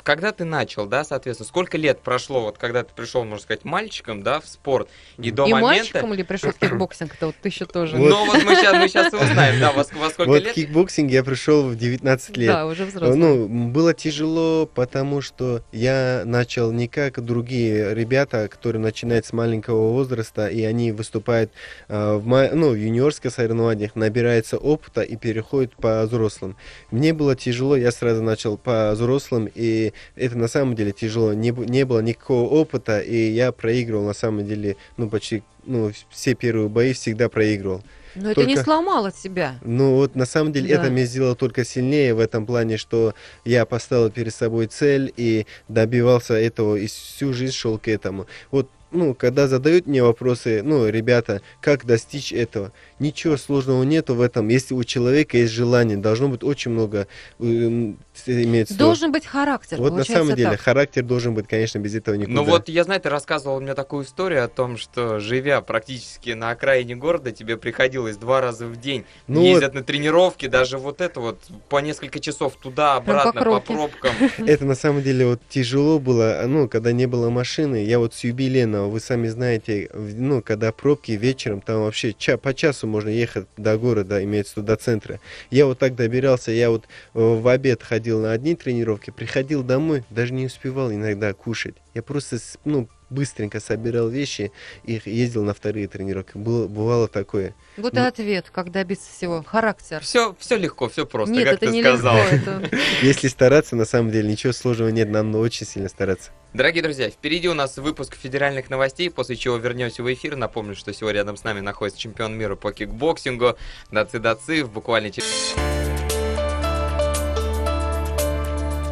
когда 0.06 0.32
ты 0.32 0.46
начал, 0.46 0.86
да, 0.86 1.04
соответственно, 1.04 1.48
сколько 1.48 1.78
лет 1.78 2.00
прошло, 2.00 2.42
вот 2.42 2.60
когда 2.60 2.84
ты 2.84 2.94
пришел, 2.96 3.24
можно 3.24 3.42
сказать, 3.42 3.66
мальчиком, 3.66 4.22
да, 4.22 4.40
в 4.40 4.46
спорт, 4.48 4.88
и 5.18 5.32
до 5.32 5.46
И 5.48 5.52
момента... 5.52 5.66
мальчиком 5.80 6.14
или 6.14 6.22
пришел 6.22 6.52
в 6.52 6.56
кикбоксинг, 6.58 7.16
это 7.16 7.26
вот 7.26 7.36
ты 7.42 7.50
еще 7.50 7.66
тоже. 7.66 7.98
Вот. 7.98 8.10
Ну 8.10 8.26
вот 8.26 8.44
мы 8.44 8.56
сейчас, 8.56 8.74
мы 8.74 8.88
сейчас 8.88 9.12
и 9.14 9.16
узнаем, 9.16 9.60
да, 9.60 9.72
во, 9.72 9.80
во 9.80 10.10
сколько 10.12 10.30
Вот 10.30 10.42
в 10.44 10.46
лет. 10.46 10.54
кикбоксинг 10.54 11.10
я 11.10 11.24
пришел 11.24 11.64
в 11.64 11.76
19 11.76 12.38
лет. 12.38 12.48
Да, 12.48 12.68
уже 12.68 12.86
взрослый. 12.86 13.18
Ну, 13.18 13.48
было 13.48 13.96
тяжело, 13.96 14.68
потому 14.68 15.22
что 15.22 15.64
я 15.72 16.22
начал 16.24 16.72
не 16.72 16.88
как 16.88 17.26
другие 17.26 17.96
ребята, 17.96 18.48
которые 18.48 18.84
начинают 18.84 19.26
с 19.26 19.34
маленького 19.34 19.92
возраста, 19.92 20.46
и 20.48 20.62
они 20.64 20.92
выступают 20.92 21.52
а, 21.90 22.18
в, 22.20 22.28
ма- 22.28 22.52
ну, 22.54 22.70
в 22.70 22.76
юниорских 22.76 23.32
соревнованиях, 23.32 23.96
набирается 23.96 24.60
опыта 24.60 25.02
и 25.02 25.16
переходят 25.16 25.76
по 25.76 26.04
взрослым. 26.04 26.58
Мне 26.92 27.12
было 27.12 27.36
тяжело, 27.36 27.76
я 27.76 27.92
сразу 27.92 28.22
начал 28.22 28.56
по 28.56 28.92
взрослым, 28.92 29.50
и 29.56 29.94
это 30.16 30.38
на 30.38 30.48
самом 30.48 30.76
деле 30.76 30.92
тяжело. 30.92 31.34
Не, 31.34 31.50
не 31.52 31.86
было 31.86 32.00
никакого 32.00 32.48
опыта, 32.50 33.00
и 33.00 33.16
я 33.32 33.52
проигрывал 33.52 34.06
на 34.06 34.14
самом 34.14 34.46
деле, 34.46 34.78
ну, 34.98 35.10
почти, 35.10 35.44
ну, 35.66 35.92
все 36.10 36.34
первые 36.36 36.70
бои 36.70 36.94
всегда 36.94 37.30
проигрывал. 37.30 37.84
Но 38.16 38.32
это 38.32 38.46
не 38.46 38.54
только- 38.56 38.64
сломало 38.64 39.12
тебя. 39.12 39.60
Ну 39.62 39.96
вот 39.96 40.16
на 40.16 40.26
самом 40.26 40.54
деле 40.54 40.74
Да. 40.74 40.82
это 40.82 40.90
меня 40.90 41.06
сделало 41.06 41.36
только 41.36 41.66
сильнее 41.66 42.14
в 42.14 42.20
этом 42.20 42.46
плане, 42.46 42.78
что 42.78 43.14
я 43.44 43.66
поставил 43.66 44.10
перед 44.10 44.34
собой 44.34 44.68
цель 44.68 45.14
и 45.18 45.46
добивался 45.68 46.36
этого 46.36 46.78
и 46.78 46.88
всю 46.88 47.34
жизнь 47.34 47.54
шел 47.54 47.78
к 47.78 47.90
этому. 47.90 48.26
Вот 48.52 48.70
ну, 48.92 49.14
когда 49.14 49.50
задают 49.50 49.88
мне 49.88 50.02
вопросы, 50.02 50.62
ну, 50.64 50.88
ребята, 50.88 51.42
как 51.60 51.86
достичь 51.86 52.32
этого, 52.32 52.72
ничего 53.00 53.38
сложного 53.38 53.84
нету 53.84 54.16
в 54.16 54.22
этом. 54.22 54.48
Если 54.48 54.74
у 54.74 54.84
человека 54.84 55.38
есть 55.38 55.52
желание, 55.54 55.98
должно 55.98 56.30
быть 56.30 56.44
очень 56.44 56.72
много, 56.72 57.08
эм, 57.40 57.98
имеется 58.26 58.74
в 58.74 58.78
виду- 58.78 58.86
Должен 58.86 59.12
быть 59.12 59.26
характер. 59.26 59.78
Вот 59.78 59.94
на 59.94 60.04
самом 60.04 60.36
деле 60.36 60.52
так. 60.52 60.62
характер 60.62 61.04
должен 61.04 61.34
быть, 61.34 61.48
конечно, 61.48 61.80
без 61.80 61.96
этого 61.96 62.16
никуда. 62.16 62.34
Ну 62.36 62.44
вот, 62.44 62.70
я 62.70 62.84
знаю, 62.84 63.02
ты 63.02 63.10
рассказывал 63.10 63.60
мне 63.60 63.74
такую 63.74 64.06
историю 64.06 64.44
о 64.46 64.48
том, 64.48 64.78
что 64.78 65.20
живя 65.20 65.62
практически 65.62 66.30
на 66.32 66.52
окраине 66.52 66.96
города, 66.96 67.32
тебе 67.32 67.58
приходилось 67.58 68.18
два 68.18 68.42
раза 68.42 68.66
в 68.66 68.80
день 68.80 69.04
Ну 69.28 69.44
ездить 69.44 69.74
на 69.74 69.84
тренировки, 69.84 70.48
даже 70.48 70.78
вот 70.78 71.02
это 71.02 71.20
вот 71.20 71.40
по 71.70 71.80
несколько 71.80 72.20
часов 72.20 72.56
туда, 72.56 73.02
по 73.02 73.12
обратно, 73.12 73.34
по, 73.34 73.40
кромке. 73.62 73.74
пробкам. 73.74 74.12
Это 74.48 74.66
на 74.66 74.76
самом 74.76 75.02
деле 75.04 75.26
вот 75.28 75.42
тяжело 75.50 76.00
было, 76.00 76.44
ну, 76.48 76.70
когда 76.70 76.92
не 76.92 77.06
было 77.08 77.30
машины. 77.30 77.84
Я 77.84 78.00
вот 78.00 78.14
с 78.14 78.24
юбилейного, 78.24 78.88
вы 78.88 79.00
сами 79.00 79.28
знаете, 79.28 79.90
ну, 79.94 80.42
когда 80.42 80.72
пробки 80.72 81.12
вечером, 81.12 81.62
там 81.62 81.82
вообще 81.82 82.14
ча- 82.14 82.38
по 82.38 82.54
часу 82.54 82.85
можно 82.86 83.10
ехать 83.10 83.48
до 83.58 83.78
города, 83.78 84.24
имеется 84.24 84.54
в 84.54 84.58
виду 84.58 84.68
до 84.68 84.76
центра. 84.76 85.20
Я 85.52 85.66
вот 85.66 85.80
так 85.80 85.96
добирался, 85.96 86.52
я 86.52 86.70
вот 86.70 86.86
э, 86.86 87.20
в 87.20 87.48
обед 87.48 87.84
ходил 87.84 88.22
на 88.22 88.32
одни 88.32 88.56
тренировки, 88.56 89.12
приходил 89.12 89.64
домой, 89.64 90.04
даже 90.10 90.34
не 90.34 90.46
успевал 90.46 90.92
иногда 90.92 91.34
кушать. 91.34 91.76
Я 91.94 92.04
просто, 92.04 92.38
ну, 92.66 92.88
быстренько 93.10 93.60
собирал 93.60 94.10
вещи 94.10 94.52
и 94.84 95.02
ездил 95.06 95.44
на 95.44 95.54
вторые 95.54 95.88
тренировки. 95.88 96.32
Было, 96.36 96.68
бывало 96.68 97.08
такое. 97.08 97.56
Вот 97.78 97.94
и 97.94 97.98
Ну- 97.98 98.06
ответ, 98.06 98.50
как 98.52 98.72
добиться 98.72 99.10
всего. 99.12 99.44
Характер. 99.44 100.02
Все, 100.02 100.36
все 100.40 100.58
легко, 100.58 100.90
все 100.90 101.06
просто, 101.06 101.34
Нет, 101.36 101.46
как 101.46 101.54
это 101.56 101.66
ты 101.68 101.72
не 101.72 101.82
сказал. 101.84 102.16
легко. 102.18 102.52
Это... 102.52 102.70
Если 103.02 103.28
стараться, 103.28 103.76
на 103.76 103.86
самом 103.86 104.12
деле, 104.12 104.30
ничего 104.30 104.54
сложного 104.54 104.90
нет, 104.90 105.10
нам 105.10 105.32
надо 105.32 105.44
очень 105.44 105.66
сильно 105.66 105.90
стараться. 105.90 106.32
Дорогие 106.54 106.82
друзья, 106.84 107.10
впереди 107.10 107.50
у 107.50 107.54
нас 107.54 107.78
выпуск 107.78 108.16
федеральных 108.16 108.70
новостей, 108.70 109.10
после 109.10 109.36
чего 109.36 109.58
вернемся 109.58 110.04
в 110.04 110.14
эфир. 110.14 110.36
Напомню, 110.38 110.76
что 110.76 110.94
сегодня 110.94 111.20
рядом 111.20 111.36
с 111.38 111.44
нами 111.44 111.60
находится 111.60 112.00
чемпион 112.00 112.38
мира 112.38 112.56
по 112.56 112.72
кикбоксингу 112.72 113.58
Даци 113.92 114.20
Дациев, 114.20 114.72
буквально 114.72 115.12
через... 115.12 115.54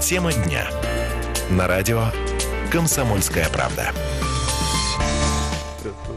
Тема 0.02 0.34
дня. 0.34 0.68
На 1.50 1.68
радио 1.68 2.04
«Комсомольская 2.74 3.48
правда». 3.50 3.94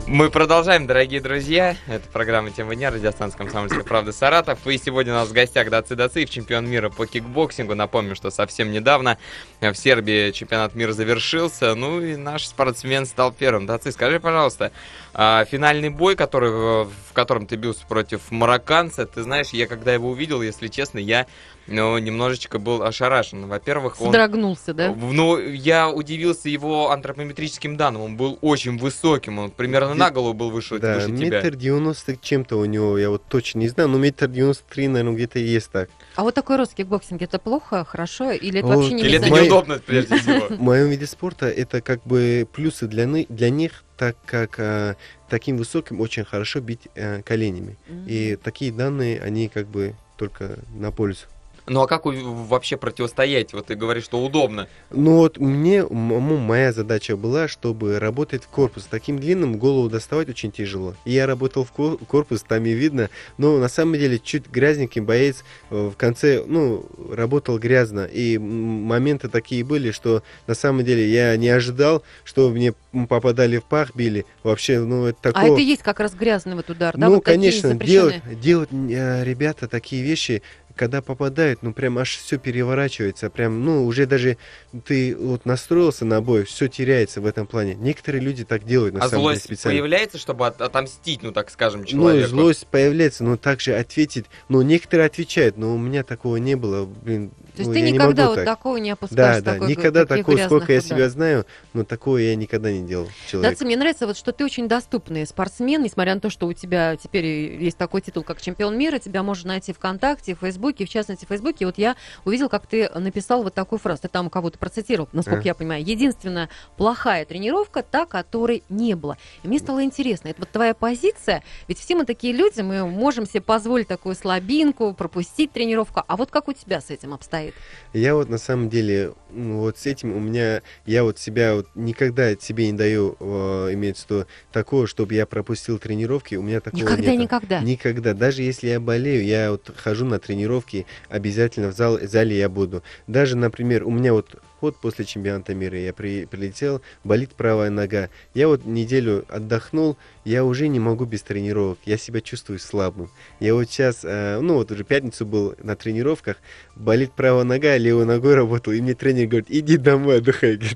Мы 0.07 0.31
продолжаем, 0.31 0.87
дорогие 0.87 1.21
друзья. 1.21 1.77
Это 1.87 2.09
программа 2.09 2.51
«Тема 2.51 2.75
дня», 2.75 2.91
радиостанция 2.91 3.37
«Комсомольская 3.37 3.85
правда» 3.85 4.11
Саратов. 4.11 4.67
И 4.67 4.79
сегодня 4.79 5.13
у 5.13 5.17
нас 5.17 5.29
в 5.29 5.35
гостях 5.35 5.69
Даци 5.69 5.95
Дациев, 5.97 6.31
чемпион 6.31 6.67
мира 6.67 6.89
по 6.89 7.07
кикбоксингу. 7.07 7.75
Напомню, 7.75 8.17
что 8.17 8.31
совсем 8.31 8.73
недавно 8.73 9.19
в 9.61 9.75
Сербии 9.75 10.31
чемпионат 10.31 10.75
мира 10.75 10.93
завершился. 10.93 11.75
Ну 11.75 12.01
и 12.01 12.17
наш 12.17 12.47
спортсмен 12.47 13.05
стал 13.05 13.33
первым. 13.33 13.67
Даци, 13.67 13.93
скажи, 13.93 14.19
пожалуйста, 14.19 14.73
а, 15.13 15.45
финальный 15.45 15.91
бой, 15.91 16.17
который, 16.17 16.85
в 16.85 17.13
котором 17.13 17.47
ты 17.47 17.57
бился 17.57 17.85
против 17.87 18.31
марокканца, 18.31 19.05
ты 19.05 19.23
знаешь, 19.23 19.51
я 19.51 19.67
когда 19.67 19.93
его 19.93 20.09
увидел, 20.09 20.41
если 20.41 20.69
честно, 20.69 21.01
я 21.01 21.27
ну, 21.67 21.99
немножечко 21.99 22.59
был 22.59 22.83
ошарашен. 22.83 23.47
Во-первых, 23.47 24.01
он... 24.01 24.07
Содрогнулся, 24.07 24.73
да? 24.73 24.95
Ну, 24.95 25.39
я 25.39 25.91
удивился 25.91 26.49
его 26.49 26.91
антропометрическим 26.91 27.77
данным. 27.77 28.03
Он 28.03 28.17
был 28.17 28.39
очень 28.41 28.79
высоким, 28.79 29.39
он 29.39 29.51
примерно 29.51 29.95
на 29.95 30.11
голову 30.11 30.35
был 30.35 30.51
выше, 30.51 30.79
Да, 30.79 30.95
выше 30.95 31.09
тебя. 31.09 31.41
метр 31.41 31.57
девяносто 31.57 32.17
чем-то 32.17 32.57
у 32.59 32.65
него, 32.65 32.99
я 32.99 33.11
вот 33.11 33.23
точно 33.29 33.61
не 33.61 33.69
знаю, 33.69 33.89
но 33.89 33.99
метр 33.99 34.29
девяносто 34.29 34.65
три, 34.69 34.89
наверное, 34.89 35.15
где-то 35.15 35.39
есть 35.39 35.71
так. 35.71 35.91
А 36.15 36.23
вот 36.23 36.35
такой 36.35 36.57
рост 36.57 36.73
в 36.73 36.75
кикбоксинге, 36.75 37.25
это 37.25 37.39
плохо, 37.39 37.85
хорошо? 37.85 38.31
Или 38.31 38.61
это 38.61 38.69
О, 38.69 38.77
вообще 38.77 38.95
не 38.95 39.03
Или 39.03 39.19
это 39.19 39.31
неудобно, 39.31 39.79
прежде 39.85 40.19
всего. 40.19 40.47
В 40.57 40.61
моем 40.61 40.89
виде 40.89 41.07
спорта 41.07 41.47
это 41.47 41.81
как 41.81 42.03
бы 42.05 42.47
плюсы 42.53 42.87
для, 42.87 43.07
для 43.07 43.51
них, 43.51 43.85
так 43.97 44.17
как 44.25 44.57
а, 44.59 44.97
таким 45.29 45.57
высоким 45.57 46.01
очень 46.01 46.25
хорошо 46.25 46.61
бить 46.61 46.89
э, 46.95 47.23
коленями. 47.23 47.77
И 48.07 48.37
такие 48.43 48.73
данные, 48.73 49.21
они 49.21 49.49
как 49.49 49.67
бы 49.67 49.95
только 50.17 50.59
на 50.75 50.91
пользу. 50.91 51.27
Ну 51.67 51.81
а 51.81 51.87
как 51.89 52.03
вообще 52.05 52.77
противостоять? 52.77 53.53
Вот 53.53 53.67
ты 53.67 53.75
говоришь, 53.75 54.05
что 54.05 54.25
удобно. 54.25 54.69
Ну 54.91 55.17
вот 55.17 55.39
мне, 55.39 55.85
моя 55.85 56.73
задача 56.73 57.17
была, 57.17 57.49
чтобы 57.49 57.99
работать 57.99 58.45
в 58.45 58.49
корпус. 58.49 58.87
Таким 58.89 59.19
длинным 59.19 59.59
голову 59.59 59.89
доставать 59.89 60.29
очень 60.29 60.53
тяжело. 60.53 60.95
И 61.05 61.13
я 61.13 61.27
работал 61.27 61.65
в 61.65 61.73
ко- 61.73 61.97
корпус, 61.97 62.43
там 62.43 62.65
и 62.67 62.73
видно. 62.73 63.11
Но 63.37 63.59
на 63.59 63.69
самом 63.69 63.95
деле 63.95 64.19
чуть 64.19 64.49
грязненький 64.49 65.01
боец 65.01 65.45
э, 65.71 65.91
в 65.93 65.97
конце, 65.97 66.45
ну, 66.47 66.87
работал 67.11 67.59
грязно. 67.59 68.05
И 68.05 68.39
моменты 68.39 69.29
такие 69.29 69.65
были, 69.65 69.91
что 69.91 70.23
на 70.47 70.55
самом 70.55 70.85
деле 70.85 71.09
я 71.09 71.37
не 71.37 71.49
ожидал, 71.49 72.05
что 72.25 72.49
мне 72.51 72.75
попадали 73.09 73.59
в 73.59 73.65
пах, 73.65 73.95
били. 73.95 74.25
Вообще, 74.45 74.81
ну, 74.81 75.07
это 75.07 75.31
А 75.31 75.33
такого... 75.33 75.53
это 75.55 75.63
есть 75.63 75.83
как 75.83 75.99
раз 76.01 76.15
грязный 76.15 76.55
вот 76.55 76.71
удар, 76.71 76.97
да? 76.97 77.09
Ну, 77.09 77.17
вот 77.17 77.25
конечно, 77.25 77.75
делать, 77.75 78.23
делать 78.41 78.69
э, 78.73 79.25
ребята 79.25 79.69
такие 79.69 80.03
вещи, 80.03 80.43
когда 80.77 81.01
попадают, 81.03 81.63
ну 81.63 81.73
прям 81.73 81.99
аж 81.99 82.17
все 82.19 82.39
переворачивается, 82.39 83.31
прям, 83.31 83.65
ну 83.65 83.85
уже 83.87 84.07
даже 84.07 84.37
ты 84.85 85.17
вот 85.17 85.47
настроился 85.47 86.05
на 86.05 86.21
бой, 86.21 86.45
все 86.45 86.69
теряется 86.69 87.21
в 87.21 87.27
этом 87.27 87.47
плане. 87.47 87.75
Некоторые 87.75 88.23
люди 88.23 88.45
так 88.45 88.65
делают 88.65 88.95
на 88.95 89.01
а 89.01 89.09
самом 89.09 89.23
деле 89.23 89.35
злость 89.35 89.45
специально. 89.45 89.81
появляется, 89.81 90.19
чтобы 90.19 90.47
от- 90.47 90.61
отомстить, 90.61 91.23
ну 91.23 91.33
так 91.33 91.51
скажем, 91.51 91.81
Ну, 91.81 91.87
человеку. 91.87 92.29
злость 92.29 92.67
появляется, 92.67 93.25
но 93.25 93.37
также 93.37 93.75
ответить. 93.77 94.27
Ну, 94.49 94.61
некоторые 94.63 95.07
отвечают, 95.07 95.57
но 95.57 95.75
у 95.75 95.79
меня 95.79 96.03
такого 96.05 96.37
не 96.37 96.55
было. 96.55 96.85
Блин, 96.85 97.31
То 97.31 97.35
есть 97.63 97.69
ну, 97.69 97.73
ты 97.73 97.79
я 97.81 97.87
не 97.87 97.93
никогда 97.93 98.25
могу 98.25 98.35
вот 98.37 98.45
так. 98.45 98.57
такого 98.57 98.77
не 98.77 98.91
опускаешь? 98.91 99.37
Да, 99.37 99.41
да, 99.41 99.53
такой- 99.55 99.69
никогда 99.71 100.05
таких 100.05 100.27
такого, 100.27 100.45
сколько 100.45 100.73
я 100.75 100.81
себя 100.83 101.09
знаю, 101.09 101.47
но 101.73 101.85
такого 101.85 102.19
я 102.19 102.37
никогда 102.37 102.71
не 102.71 102.87
делал 102.87 103.09
человек. 103.31 103.53
Датси, 103.53 103.65
мне 103.65 103.77
нравится, 103.79 104.07
вот, 104.07 104.17
что 104.19 104.33
ты 104.33 104.45
очень 104.45 104.69
доступный 104.69 105.27
спортсмен, 105.27 105.83
несмотря 105.83 106.15
на 106.15 106.21
то, 106.21 106.29
что 106.29 106.47
у 106.47 106.53
тебя 106.53 106.97
теперь 106.97 107.25
есть 107.25 107.79
такой 107.79 108.03
титул, 108.03 108.23
как 108.25 108.43
чемпион 108.43 108.77
мира, 108.79 108.99
тебя 108.99 109.23
можно 109.23 109.49
найти 109.49 109.73
ВКонтакте, 109.73 110.35
в 110.35 110.41
Фейсбуке, 110.41 110.66
в 110.75 110.89
частности, 110.89 111.25
в 111.25 111.29
Фейсбуке. 111.29 111.67
Вот 111.67 111.79
я 111.79 111.97
увидел, 112.25 112.49
как 112.49 112.67
ты 112.67 112.89
написал 112.91 113.43
вот 113.43 113.55
такую 113.55 113.79
фразу, 113.79 114.03
ты 114.03 114.09
там 114.09 114.31
кого-то 114.31 114.59
процитировал, 114.59 115.09
насколько 115.13 115.43
А. 115.43 115.45
я 115.45 115.55
понимаю. 115.55 115.85
Единственная 115.85 116.49
плохая 116.77 117.25
тренировка, 117.25 117.83
та, 117.83 118.07
которой 118.07 118.63
не 118.69 118.95
было. 118.95 119.17
И 119.43 119.49
мне 119.49 119.59
стало 119.59 119.85
интересно, 119.85 120.29
это 120.29 120.41
вот 120.41 120.51
твоя 120.51 120.75
позиция, 120.75 121.43
ведь 121.69 121.79
все 121.79 121.95
мы 121.95 122.05
такие 122.05 122.33
люди, 122.33 122.61
мы 122.61 122.87
можем 122.87 123.27
себе 123.27 123.41
позволить 123.41 123.89
такую 123.89 124.15
слабинку, 124.15 124.93
пропустить 124.95 125.53
тренировку, 125.53 126.03
а 126.07 126.17
вот 126.17 126.31
как 126.31 126.49
у 126.49 126.53
тебя 126.53 126.81
с 126.81 126.91
этим 126.91 127.15
обстоит? 127.15 127.55
Я 127.93 128.15
вот 128.15 128.29
на 128.29 128.39
самом 128.39 128.69
деле, 128.69 129.15
ну, 129.31 129.61
вот 129.61 129.79
с 129.79 129.87
этим 129.87 130.15
у 130.15 130.21
меня, 130.21 130.63
я 130.85 131.05
вот 131.05 131.19
себя 131.19 131.55
вот 131.55 131.69
никогда 131.75 132.35
себе 132.37 132.71
не 132.71 132.77
даю, 132.77 133.17
э, 133.19 133.71
имеется 133.73 134.07
в 134.07 134.11
виду, 134.11 134.27
такого, 134.53 134.87
чтобы 134.87 135.15
я 135.15 135.27
пропустил 135.27 135.79
тренировки, 135.79 136.35
у 136.35 136.43
меня 136.43 136.61
такого 136.61 136.81
Никогда, 136.83 137.11
нету. 137.11 137.23
никогда. 137.23 137.61
Никогда. 137.61 138.15
Даже 138.15 138.43
если 138.43 138.69
я 138.69 138.81
болею, 138.81 139.25
я 139.25 139.51
вот 139.51 139.71
хожу 139.77 140.05
на 140.05 140.19
тренировки, 140.57 140.87
обязательно 141.09 141.69
в 141.69 141.73
зал, 141.73 141.99
зале 142.03 142.39
я 142.39 142.49
буду. 142.49 142.83
Даже, 143.07 143.37
например, 143.37 143.85
у 143.85 143.91
меня 143.91 144.13
вот 144.13 144.37
вот 144.61 144.77
после 144.77 145.05
чемпионата 145.05 145.55
мира 145.55 145.79
я 145.79 145.93
при- 145.93 146.25
прилетел, 146.27 146.83
болит 147.05 147.31
правая 147.35 147.71
нога. 147.71 148.09
Я 148.35 148.49
вот 148.49 148.65
неделю 148.65 149.25
отдохнул, 149.29 149.97
я 150.25 150.45
уже 150.45 150.69
не 150.69 150.81
могу 150.81 151.05
без 151.05 151.23
тренировок. 151.23 151.79
Я 151.85 151.97
себя 151.97 152.21
чувствую 152.21 152.59
слабым. 152.59 153.11
Я 153.41 153.55
вот 153.55 153.65
сейчас, 153.71 154.01
э, 154.05 154.41
ну 154.41 154.55
вот 154.55 154.71
уже 154.71 154.85
пятницу 154.85 155.27
был 155.27 155.55
на 155.63 155.77
тренировках, 155.77 156.37
болит 156.75 157.13
правая 157.13 157.45
нога, 157.45 157.77
левой 157.77 158.05
ногой 158.07 158.35
работал, 158.35 158.73
и 158.73 158.81
мне 158.81 158.95
тренер 158.95 159.27
говорит, 159.27 159.47
иди 159.51 159.77
домой, 159.77 160.19
отдыхай. 160.19 160.59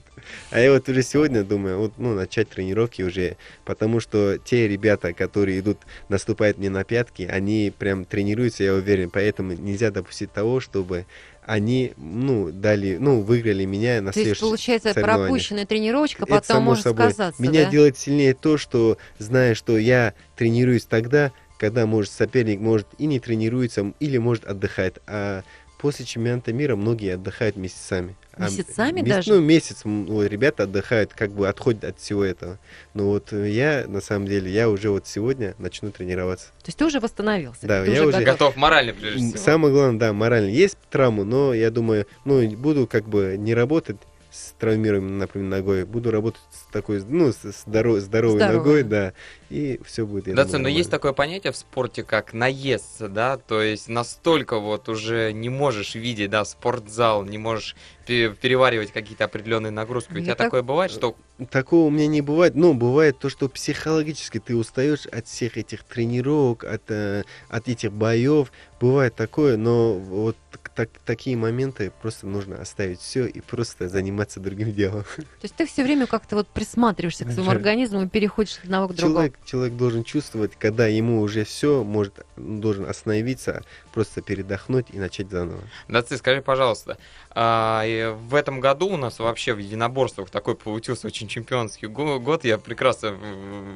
А 0.51 0.61
я 0.61 0.73
вот 0.73 0.89
уже 0.89 1.03
сегодня 1.03 1.45
думаю, 1.45 1.79
вот, 1.79 1.95
ну, 1.97 2.15
начать 2.15 2.51
тренировки 2.51 3.03
уже, 3.03 3.37
потому 3.65 4.01
что 4.01 4.37
те 4.39 4.69
ребята, 4.69 5.13
которые 5.15 5.61
идут, 5.61 5.79
наступают 6.09 6.59
мне 6.59 6.69
на 6.69 6.85
пятки, 6.85 7.23
они 7.23 7.73
прям 7.77 8.05
тренируются, 8.05 8.63
я 8.63 8.75
уверен, 8.75 9.11
поэтому 9.11 9.53
нельзя 9.55 9.91
допустить 9.91 10.31
того, 10.33 10.61
чтобы 10.61 11.07
они, 11.51 11.95
ну, 11.97 12.53
дали, 12.53 12.97
ну, 13.01 13.23
выиграли 13.23 13.65
меня 13.65 14.01
на 14.01 14.13
То 14.13 14.21
есть, 14.21 14.41
получается, 14.41 14.95
пропущенная 14.95 15.67
тренировочка 15.67 16.23
Это 16.23 16.35
потом 16.35 16.47
само 16.47 16.65
может 16.67 16.85
собой. 16.85 17.07
сказаться, 17.07 17.43
Меня 17.43 17.65
да? 17.65 17.71
делает 17.73 17.99
сильнее 17.99 18.35
то, 18.35 18.57
что 18.57 18.99
зная, 19.19 19.57
что 19.57 19.77
я 19.77 20.15
тренируюсь 20.37 20.85
тогда, 20.85 21.33
когда, 21.59 21.87
может, 21.87 22.13
соперник 22.13 22.61
может 22.61 22.87
и 22.99 23.07
не 23.07 23.19
тренируется, 23.19 23.93
или 23.99 24.17
может 24.17 24.45
отдыхать. 24.45 24.95
А 25.09 25.43
после 25.81 26.05
чемпионата 26.05 26.53
мира 26.53 26.77
многие 26.77 27.15
отдыхают 27.15 27.57
месяцами. 27.57 28.15
А 28.35 28.45
Месяцами 28.45 29.01
мес- 29.01 29.09
даже? 29.09 29.33
Ну, 29.35 29.41
месяц 29.41 29.81
ну, 29.85 30.23
ребята 30.25 30.65
отдыхают, 30.65 31.13
как 31.15 31.33
бы 31.33 31.49
отходят 31.49 31.85
от 31.85 31.99
всего 31.99 32.25
этого. 32.25 32.59
Но 32.95 33.07
вот 33.07 33.33
э, 33.33 33.51
я, 33.51 33.85
на 33.89 34.01
самом 34.01 34.27
деле, 34.27 34.51
я 34.51 34.69
уже 34.69 34.91
вот 34.91 35.07
сегодня 35.07 35.55
начну 35.59 35.91
тренироваться. 35.91 36.47
То 36.63 36.69
есть 36.69 36.79
ты 36.79 36.85
уже 36.85 37.01
восстановился? 37.01 37.67
Да, 37.67 37.85
ты 37.85 37.91
я 37.93 38.03
уже- 38.03 38.13
готов. 38.13 38.25
Готов 38.27 38.57
морально, 38.57 38.93
прежде 38.95 39.19
всего. 39.29 39.39
Самое 39.39 39.73
главное, 39.75 39.99
да, 39.99 40.13
морально. 40.13 40.49
Есть 40.49 40.77
травму, 40.91 41.25
но 41.25 41.55
я 41.55 41.71
думаю, 41.71 42.07
ну, 42.25 42.47
буду 42.57 42.87
как 42.87 43.09
бы 43.09 43.37
не 43.39 43.55
работать 43.55 43.97
с 44.31 44.53
травмированной, 44.59 45.19
например, 45.19 45.49
ногой, 45.49 45.85
буду 45.85 46.11
работать 46.11 46.41
с 46.53 46.73
такой, 46.73 47.03
ну, 47.03 47.33
с 47.33 47.39
с 47.45 47.65
здоро- 47.67 47.99
здоровой 48.01 48.37
Здоровой. 48.39 48.57
ногой, 48.59 48.83
да, 48.85 49.13
и 49.49 49.81
все 49.85 50.07
будет. 50.07 50.35
Да, 50.35 50.45
думаю, 50.45 50.63
но 50.63 50.69
есть 50.69 50.91
нормально. 50.91 50.91
такое 50.91 51.13
понятие 51.13 51.53
в 51.53 51.57
спорте, 51.57 52.03
как 52.05 52.33
наесться, 52.33 53.09
да, 53.09 53.37
то 53.39 53.61
есть 53.61 53.89
настолько 53.89 54.59
вот 54.59 54.89
уже 54.89 55.33
не 55.33 55.49
можешь 55.49 55.95
видеть, 55.95 56.31
да, 56.31 56.45
спортзал, 56.45 57.25
не 57.25 57.39
можешь 57.39 57.75
пе- 58.07 58.31
переваривать 58.31 58.93
какие-то 58.93 59.25
определенные 59.25 59.71
нагрузки. 59.73 60.13
У 60.13 60.17
Я 60.17 60.23
тебя 60.23 60.35
так- 60.37 60.47
такое 60.49 60.63
бывает, 60.63 60.91
что 60.93 61.17
Такого 61.51 61.87
у 61.87 61.91
меня 61.91 62.07
не 62.07 62.21
бывает, 62.21 62.55
но 62.55 62.75
бывает 62.75 63.19
то, 63.19 63.31
что 63.31 63.49
психологически 63.49 64.39
ты 64.39 64.55
устаешь 64.55 65.07
от 65.07 65.27
всех 65.27 65.57
этих 65.57 65.85
тренировок, 65.85 66.65
от, 66.65 66.83
э, 66.91 67.25
от 67.49 67.67
этих 67.67 67.93
боев, 67.93 68.53
бывает 68.79 69.15
такое, 69.15 69.57
но 69.57 69.95
вот 69.95 70.37
так- 70.75 70.91
такие 71.05 71.37
моменты 71.37 71.93
просто 72.03 72.27
нужно 72.27 72.61
оставить 72.61 73.01
все 73.01 73.27
и 73.27 73.41
просто 73.41 73.89
заниматься 73.89 74.41
другим 74.41 74.73
делом. 74.73 75.05
То 75.17 75.25
есть 75.43 75.55
ты 75.55 75.67
все 75.67 75.83
время 75.83 76.07
как-то 76.07 76.37
вот 76.37 76.49
присматриваешься 76.49 77.25
к 77.25 77.33
своему 77.33 77.51
Да. 77.51 77.57
организму 77.57 78.03
и 78.03 78.09
переходишь 78.09 78.59
от 78.59 78.65
одного 78.65 78.89
к 78.89 78.95
другому. 78.95 79.15
Человек, 79.15 79.39
человек 79.45 79.75
должен 79.75 80.05
чувствовать, 80.05 80.53
когда 80.57 80.87
ему 80.87 81.21
уже 81.21 81.45
все, 81.45 81.83
может, 81.85 82.25
он 82.37 82.61
должен 82.61 82.87
остановиться, 82.89 83.63
просто 83.93 84.23
передохнуть 84.23 84.87
и 84.93 84.99
начать 84.99 85.31
заново. 85.31 85.61
Даци, 85.89 86.17
скажи, 86.17 86.43
пожалуйста, 86.43 86.97
а, 87.33 87.85
в 88.29 88.35
этом 88.35 88.61
году 88.61 88.89
у 88.89 88.97
нас 88.97 89.19
вообще 89.19 89.55
в 89.55 89.59
единоборствах 89.59 90.31
такой 90.31 90.55
получился 90.57 91.07
очень 91.07 91.29
чемпионский 91.29 91.89
го- 91.89 92.19
год. 92.21 92.45
Я 92.45 92.59
прекрасно 92.59 93.17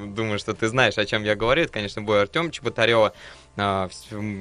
думаю, 0.07 0.39
что 0.39 0.55
ты 0.55 0.69
знаешь, 0.69 0.99
о 0.99 1.05
чем 1.05 1.25
я 1.25 1.35
говорю. 1.35 1.63
Это, 1.63 1.73
конечно, 1.73 2.03
бой 2.03 2.23
Артема 2.23 2.51
Чеботарева. 2.51 3.13
А, 3.57 3.89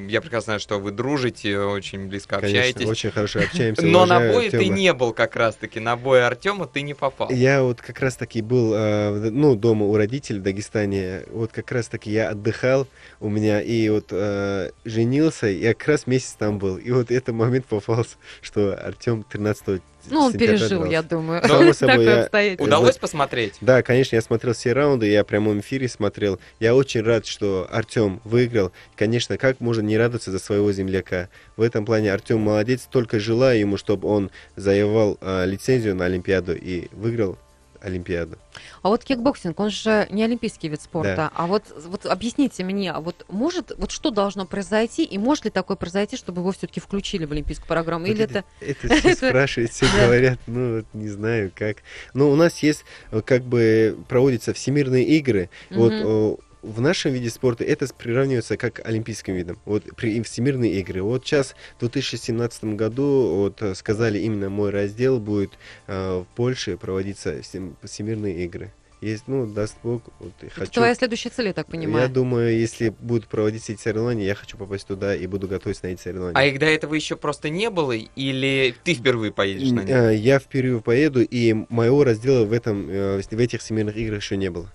Я 0.08 0.22
прекрасно 0.22 0.46
знаю, 0.46 0.60
что 0.60 0.80
вы 0.80 0.92
дружите, 0.92 1.60
очень 1.60 2.08
близко 2.08 2.40
Конечно, 2.40 2.60
общаетесь. 2.60 2.88
очень 2.88 3.12
хорошо 3.12 3.40
общаемся. 3.42 3.86
Но 3.86 4.06
на 4.08 4.20
бой 4.20 4.50
ты 4.50 4.68
не 4.70 4.92
был 4.94 5.14
как 5.14 5.36
раз-таки. 5.36 5.80
На 5.80 5.96
бой 5.96 6.26
Артема 6.26 6.66
ты 6.66 6.82
не 6.82 6.94
попал. 6.96 7.30
Я 7.30 7.62
вот 7.62 7.80
как 7.82 8.00
раз 8.00 8.16
таки 8.16 8.42
был, 8.42 8.70
в- 8.72 9.30
ну, 9.32 9.56
дома 9.56 9.86
у 9.86 9.96
родителей 9.98 10.40
в 10.40 10.44
Дагестане. 10.44 11.22
Вот 11.32 11.52
как 11.52 11.72
раз 11.72 11.88
таки 11.88 12.12
я 12.12 12.30
отдыхал 12.30 12.88
у 13.20 13.30
меня 13.30 13.62
и 13.62 13.88
вот 13.90 14.08
э, 14.12 14.72
женился, 14.84 15.48
и 15.48 15.60
я 15.60 15.74
как 15.76 15.88
раз 15.90 16.08
месяц 16.08 16.34
там 16.38 16.58
был. 16.58 16.78
И 16.78 16.90
вот 16.92 17.12
этот 17.12 17.36
момент 17.36 17.66
попался, 17.68 18.18
что 18.42 18.74
Артем 18.76 19.24
13 19.24 19.82
Ну, 20.10 20.22
он 20.22 20.34
пережил, 20.34 20.86
я 20.86 21.02
думаю. 21.02 21.42
Само 21.46 21.74
собой, 21.74 22.06
Такое 22.06 22.52
я-. 22.52 22.64
Удалось 22.64 22.98
посмотреть? 22.98 23.56
Да, 23.62 23.82
конечно, 23.82 24.16
я 24.16 24.22
смотрел 24.22 24.54
все 24.54 24.74
раунды, 24.74 25.08
я 25.08 25.24
в 25.24 25.28
прямом 25.28 25.60
эфире 25.60 25.88
смотрел. 25.88 26.40
Я 26.60 26.76
очень 26.76 27.02
рад, 27.02 27.26
что 27.26 27.68
Артем 27.72 28.22
выиграл. 28.24 28.72
Конечно, 28.96 29.38
как 29.38 29.60
можно 29.60 29.82
не 29.82 29.98
радоваться 29.98 30.32
за 30.32 30.40
своего 30.40 30.72
земляка? 30.72 31.30
В 31.58 31.62
этом 31.62 31.86
плане 31.86 32.12
Артем 32.14 32.42
молодец, 32.42 32.88
только 32.90 33.20
желаю 33.20 33.60
ему, 33.60 33.78
чтобы 33.78 34.08
он 34.08 34.32
завоевал 34.56 35.18
а, 35.22 35.46
лицензию 35.46 35.96
на 35.96 36.06
Олимпиаду 36.06 36.56
и 36.56 36.88
выиграл 36.92 37.38
Олимпиаду. 37.84 38.38
А 38.82 38.90
вот 38.90 39.04
кикбоксинг, 39.04 39.60
он 39.60 39.70
же 39.70 40.08
не 40.10 40.24
олимпийский 40.24 40.70
вид 40.70 40.82
спорта. 40.82 41.32
А 41.36 41.48
вот, 41.48 41.64
вот 41.86 42.06
объясните 42.06 42.64
мне, 42.64 42.92
а 42.92 43.02
вот 43.02 43.26
может, 43.28 43.74
вот 43.78 43.92
что 43.92 44.10
должно 44.10 44.46
произойти, 44.46 45.04
и 45.04 45.18
может 45.18 45.46
ли 45.46 45.52
такое 45.52 45.76
произойти, 45.76 46.16
чтобы 46.16 46.42
его 46.42 46.52
все-таки 46.52 46.80
включили 46.80 47.26
в 47.26 47.32
олимпийскую 47.32 47.68
программу? 47.68 48.06
Или 48.06 48.22
Вот 48.22 48.32
это... 48.32 48.44
Это 48.62 48.96
все 48.96 49.16
спрашивают, 49.30 49.72
все 49.72 49.86
Да. 49.86 50.06
говорят, 50.06 50.40
ну, 50.48 50.78
вот 50.78 50.86
не 50.94 51.10
знаю 51.10 51.52
как. 51.54 51.78
Но 52.14 52.32
у 52.32 52.36
нас 52.36 52.60
есть, 52.60 52.86
э, 53.12 53.22
как 53.22 53.44
бы, 53.44 53.98
проводятся 54.08 54.54
всемирные 54.54 55.04
игры. 55.04 55.50
Вот 55.70 56.40
в 56.64 56.82
нашем 56.82 57.12
виде 57.12 57.30
спорта 57.30 57.64
это 57.64 57.86
приравнивается 57.94 58.58
как 58.58 58.80
олимпийским 58.86 59.36
видом. 59.36 59.60
Вот 59.66 59.84
при 59.96 60.22
всемирные 60.24 60.80
игры. 60.80 61.02
Вот 61.04 61.26
сейчас 61.26 61.56
в 61.78 61.80
2017 61.82 62.64
году 62.76 63.36
вот 63.36 63.62
э, 63.62 63.76
сказали 63.76 64.20
именно 64.20 64.50
мой 64.50 64.70
раздел 64.72 65.20
будет 65.20 65.52
э, 65.88 66.20
в 66.24 66.36
Польше 66.36 66.78
проводиться 66.78 67.42
всем- 67.42 67.76
всемирные 67.84 68.46
игры. 68.46 68.72
Есть, 69.02 69.26
ну, 69.28 69.46
даст 69.46 69.76
Бог, 69.84 70.02
вот, 70.20 70.32
и 70.42 70.46
это 70.46 70.56
хочу. 70.62 70.72
твоя 70.72 70.96
следующая 70.96 71.28
цель, 71.30 71.48
я 71.48 71.54
так 71.54 71.68
понимаю. 71.68 72.04
Я 72.04 72.08
думаю, 72.10 72.58
если 72.58 72.88
будут 72.88 73.28
проводиться 73.28 73.74
эти 73.74 73.82
соревнования, 73.82 74.26
я 74.26 74.34
хочу 74.34 74.56
попасть 74.56 74.88
туда 74.88 75.14
и 75.14 75.28
буду 75.28 75.50
готовиться 75.50 75.86
на 75.88 75.90
эти 75.90 76.02
соревнования. 76.02 76.38
А 76.40 76.46
их 76.46 76.58
до 76.58 76.68
этого 76.68 76.94
еще 76.94 77.18
просто 77.18 77.50
не 77.50 77.70
было? 77.70 77.92
Или 77.92 78.74
ты 78.86 78.94
впервые 78.94 79.34
поедешь 79.34 79.72
на 79.72 79.82
них? 79.82 79.90
Э, 79.90 80.16
Я 80.16 80.40
впервые 80.40 80.80
поеду, 80.80 81.22
и 81.22 81.54
моего 81.68 82.06
раздела 82.06 82.46
в, 82.46 82.54
этом, 82.54 82.90
э, 82.90 83.22
в 83.30 83.40
этих 83.40 83.60
всемирных 83.60 83.98
играх 83.98 84.22
еще 84.22 84.38
не 84.38 84.50
было. 84.50 84.72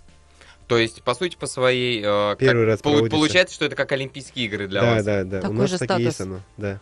То 0.68 0.78
есть, 0.78 1.02
по 1.02 1.14
сути, 1.14 1.36
по 1.36 1.46
своей... 1.46 2.00
э, 2.00 2.04
как- 2.04 2.38
Первый 2.40 2.66
раз 2.66 2.80
полу- 2.80 2.94
проводится. 2.96 3.16
Получается, 3.16 3.54
что 3.54 3.64
это 3.64 3.74
как 3.74 3.90
Олимпийские 3.92 4.46
игры 4.46 4.68
для 4.68 4.82
да, 4.82 4.94
вас. 4.94 5.04
да, 5.04 5.24
да. 5.24 5.40
Такой 5.40 5.56
У 5.56 5.58
нас 5.60 5.70
же 5.70 5.78
так 5.78 5.98
и 5.98 6.02
есть 6.02 6.20
оно, 6.20 6.40
да. 6.56 6.74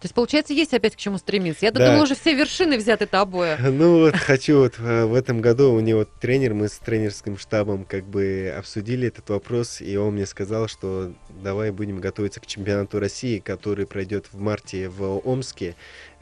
То 0.00 0.06
есть, 0.06 0.14
получается, 0.16 0.52
есть 0.52 0.74
опять 0.74 0.96
к 0.96 0.98
чему 0.98 1.16
стремиться. 1.16 1.64
Я 1.64 1.70
Да. 1.70 1.86
думала, 1.86 2.02
уже 2.02 2.16
все 2.16 2.34
вершины 2.34 2.76
взяты 2.76 3.06
тобой. 3.06 3.56
Ну 3.60 4.00
вот 4.00 4.16
хочу 4.16 4.58
вот 4.58 4.74
э, 4.80 5.04
в 5.04 5.14
этом 5.14 5.40
году 5.40 5.72
у 5.72 5.78
него 5.80 6.00
вот 6.00 6.10
тренер, 6.20 6.54
мы 6.54 6.66
с 6.68 6.72
тренерским 6.78 7.38
штабом 7.38 7.84
как 7.84 8.04
бы 8.04 8.52
обсудили 8.58 9.06
этот 9.06 9.30
вопрос, 9.30 9.80
и 9.80 9.96
он 9.96 10.14
мне 10.14 10.26
сказал, 10.26 10.66
что 10.66 11.12
давай 11.30 11.70
будем 11.70 12.00
готовиться 12.00 12.40
к 12.40 12.46
чемпионату 12.46 12.98
России, 12.98 13.38
который 13.38 13.86
пройдет 13.86 14.26
в 14.32 14.38
марте 14.40 14.88
в 14.88 15.20
Омске, 15.24 15.74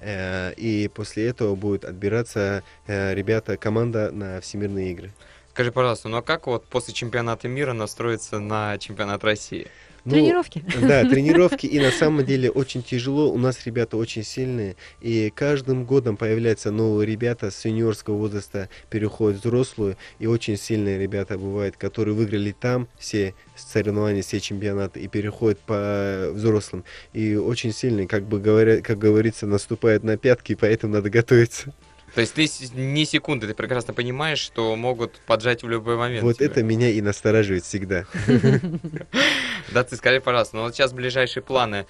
Э, 0.03 0.53
и 0.57 0.89
после 0.89 1.27
этого 1.29 1.55
будет 1.57 1.85
отбираться 1.85 2.63
э, 2.87 3.15
ребята, 3.15 3.57
команда 3.59 4.11
на 4.11 4.41
всемирные 4.41 4.93
игры. 4.93 5.11
Скажи, 5.61 5.73
пожалуйста, 5.73 6.09
ну 6.09 6.17
а 6.17 6.23
как 6.23 6.47
вот 6.47 6.65
после 6.65 6.95
чемпионата 6.95 7.47
мира 7.47 7.75
настроиться 7.75 8.39
на 8.39 8.79
чемпионат 8.79 9.23
России? 9.25 9.67
Ну, 10.07 10.13
Тренировки. 10.13 10.65
Да, 10.81 11.05
тренировки, 11.05 11.67
и 11.67 11.79
на 11.79 11.91
самом 11.91 12.25
деле 12.25 12.51
очень 12.51 12.83
тяжело. 12.83 13.31
У 13.31 13.37
нас 13.37 13.67
ребята 13.67 13.99
очень 13.99 14.25
сильные, 14.25 14.77
и 15.03 15.29
каждым 15.29 15.85
годом 15.85 16.17
появляются 16.17 16.71
новые 16.71 17.07
ребята 17.07 17.51
с 17.51 17.63
юниорского 17.67 18.17
возраста, 18.17 18.71
переходят 18.89 19.37
в 19.37 19.45
взрослую, 19.45 19.99
и 20.19 20.27
очень 20.27 20.57
сильные 20.57 20.99
ребята 20.99 21.37
бывают, 21.37 21.77
которые 21.77 22.15
выиграли 22.15 22.53
там 22.59 22.89
все 22.99 23.35
соревнования, 23.55 24.23
все 24.23 24.41
чемпионаты, 24.41 25.01
и 25.01 25.09
переходят 25.09 25.59
по 25.59 26.31
взрослым. 26.33 26.85
И 27.13 27.37
очень 27.37 27.75
сильные, 27.75 28.09
как 28.09 28.25
бы 28.25 28.41
говоря, 28.41 28.81
как 28.81 28.97
говорится, 28.97 29.47
наступают 29.47 30.05
на 30.05 30.17
пятки, 30.17 30.55
поэтому 30.55 30.95
надо 30.95 31.11
готовиться. 31.11 31.75
То 32.15 32.21
есть 32.21 32.35
ты 32.35 32.49
ни 32.75 33.05
секунды, 33.05 33.47
ты 33.47 33.55
прекрасно 33.55 33.95
понимаешь, 33.95 34.39
что 34.39 34.75
могут 34.77 35.13
поджать 35.27 35.63
в 35.63 35.69
любой 35.69 35.97
момент. 35.97 36.23
Вот 36.23 36.37
тебя. 36.37 36.47
это 36.47 36.63
меня 36.63 36.89
и 36.91 37.01
настораживает 37.01 37.65
всегда. 37.65 38.05
Да, 39.73 39.85
ты 39.85 39.97
скажи, 39.97 40.21
пожалуйста, 40.21 40.57
ну 40.57 40.63
вот 40.63 40.75
сейчас 40.75 40.93
ближайшие 40.93 41.43
планы, 41.43 41.87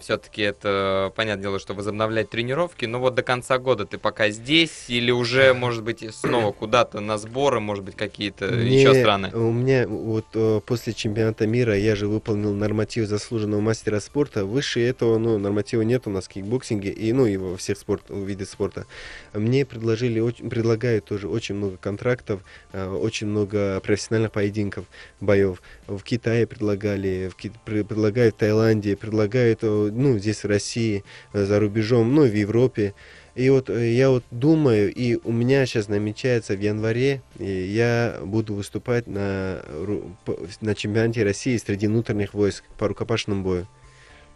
все-таки 0.00 0.42
это, 0.42 1.12
понятное 1.16 1.42
дело, 1.42 1.58
что 1.58 1.74
возобновлять 1.74 2.30
тренировки, 2.30 2.84
но 2.86 2.98
вот 2.98 3.14
до 3.14 3.22
конца 3.22 3.58
года 3.58 3.86
ты 3.86 3.98
пока 3.98 4.30
здесь 4.30 4.86
или 4.88 5.10
уже, 5.10 5.54
может 5.54 5.84
быть, 5.84 6.04
снова 6.14 6.52
куда-то 6.52 7.00
на 7.00 7.18
сборы, 7.18 7.60
может 7.60 7.84
быть, 7.84 7.96
какие-то 7.96 8.46
еще 8.46 8.94
страны? 8.94 9.30
У 9.32 9.52
меня 9.52 9.86
вот 9.86 10.26
э, 10.34 10.60
после 10.66 10.92
чемпионата 10.92 11.46
мира 11.46 11.76
я 11.76 11.94
же 11.94 12.08
выполнил 12.08 12.52
норматив 12.52 13.06
заслуженного 13.06 13.60
мастера 13.60 14.00
спорта. 14.00 14.44
Выше 14.44 14.80
этого, 14.80 15.18
ну, 15.18 15.38
норматива 15.38 15.82
нет 15.82 16.06
у 16.06 16.10
нас 16.10 16.24
в 16.24 16.28
кикбоксинге 16.28 16.90
и, 16.90 17.12
ну, 17.12 17.26
и 17.26 17.36
во 17.36 17.56
всех 17.56 17.78
спорт, 17.78 18.02
видах 18.08 18.48
спорта. 18.48 18.86
Мне 19.32 19.64
предложили, 19.64 20.18
очень, 20.18 20.50
предлагают 20.50 21.04
тоже 21.04 21.28
очень 21.28 21.54
много 21.54 21.76
контрактов, 21.76 22.40
э, 22.72 22.88
очень 22.88 23.28
много 23.28 23.80
профессиональных 23.80 24.32
поединков, 24.32 24.86
боев. 25.20 25.62
В 25.86 26.02
Китае 26.02 26.46
предлагали, 26.46 26.97
пре- 26.98 27.84
предлагают 27.84 28.34
в 28.34 28.38
Таиланде, 28.38 28.96
предлагают, 28.96 29.60
э, 29.62 29.90
ну, 29.92 30.18
здесь 30.18 30.44
в 30.44 30.46
России, 30.46 31.04
э, 31.32 31.44
за 31.44 31.60
рубежом, 31.60 32.14
ну, 32.14 32.22
в 32.26 32.34
Европе. 32.34 32.94
И 33.34 33.50
вот 33.50 33.70
э, 33.70 33.92
я 33.92 34.10
вот 34.10 34.24
думаю, 34.30 34.92
и 34.92 35.18
у 35.24 35.32
меня 35.32 35.64
сейчас 35.66 35.88
намечается 35.88 36.54
в 36.54 36.60
январе, 36.60 37.22
и 37.38 37.44
я 37.44 38.18
буду 38.24 38.54
выступать 38.54 39.06
на, 39.06 39.62
на 40.60 40.74
чемпионате 40.74 41.24
России 41.24 41.56
среди 41.56 41.86
внутренних 41.86 42.34
войск 42.34 42.64
по 42.78 42.88
рукопашному 42.88 43.42
бою. 43.42 43.66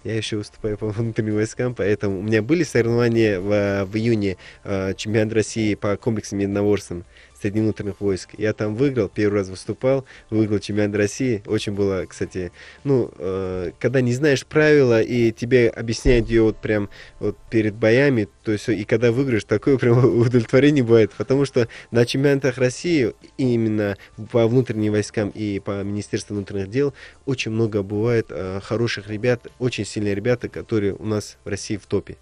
Я 0.05 0.17
еще 0.17 0.37
выступаю 0.37 0.77
по 0.77 0.89
внутренним 0.89 1.37
войскам, 1.37 1.77
поэтому 1.77 2.19
у 2.19 2.23
меня 2.23 2.43
были 2.43 2.65
соревнования 2.65 3.39
в, 3.39 3.85
в 3.85 3.97
июне, 3.97 4.37
чемпионат 4.65 5.33
России 5.33 5.77
по 5.77 5.97
комплексным 5.97 6.41
единоборствам 6.41 7.05
среди 7.43 7.61
внутренних 7.61 8.01
войск. 8.01 8.31
Я 8.39 8.53
там 8.53 8.77
выиграл, 8.77 9.09
первый 9.09 9.41
раз 9.41 9.49
выступал, 9.49 10.05
выиграл 10.31 10.61
чемпионат 10.61 10.97
России. 10.97 11.43
Очень 11.47 11.73
было, 11.73 12.07
кстати, 12.07 12.53
ну, 12.85 13.11
э, 13.19 13.73
когда 13.81 14.01
не 14.01 14.13
знаешь 14.13 14.47
правила 14.47 15.03
и 15.03 15.33
тебе 15.33 15.69
объясняют 15.69 16.29
ее 16.29 16.43
вот 16.43 16.57
прям 16.59 16.89
вот 17.19 17.37
перед 17.51 17.75
боями, 17.75 18.29
то 18.45 18.53
есть 18.53 18.69
и 18.69 18.85
когда 18.85 19.11
выиграешь, 19.11 19.45
такое 19.45 19.77
прям 19.77 19.99
удовлетворение 20.21 20.85
бывает, 20.85 21.13
потому 21.19 21.45
что 21.45 21.69
на 21.91 22.07
чемпионатах 22.07 22.59
России 22.59 23.13
именно 23.39 23.97
по 24.31 24.47
внутренним 24.47 24.93
войскам 24.93 25.31
и 25.31 25.59
по 25.59 25.83
Министерству 25.83 26.35
внутренних 26.35 26.71
дел 26.71 26.95
очень 27.27 27.51
много 27.51 27.83
бывает 27.83 28.27
э, 28.31 28.61
хороших 28.63 29.09
ребят, 29.09 29.49
очень 29.59 29.85
сильные 29.85 30.15
ребята, 30.15 30.49
которые 30.49 30.95
у 30.95 31.05
нас 31.05 31.39
в 31.45 31.49
России 31.49 31.77
в 31.77 31.87
топе. 31.87 32.17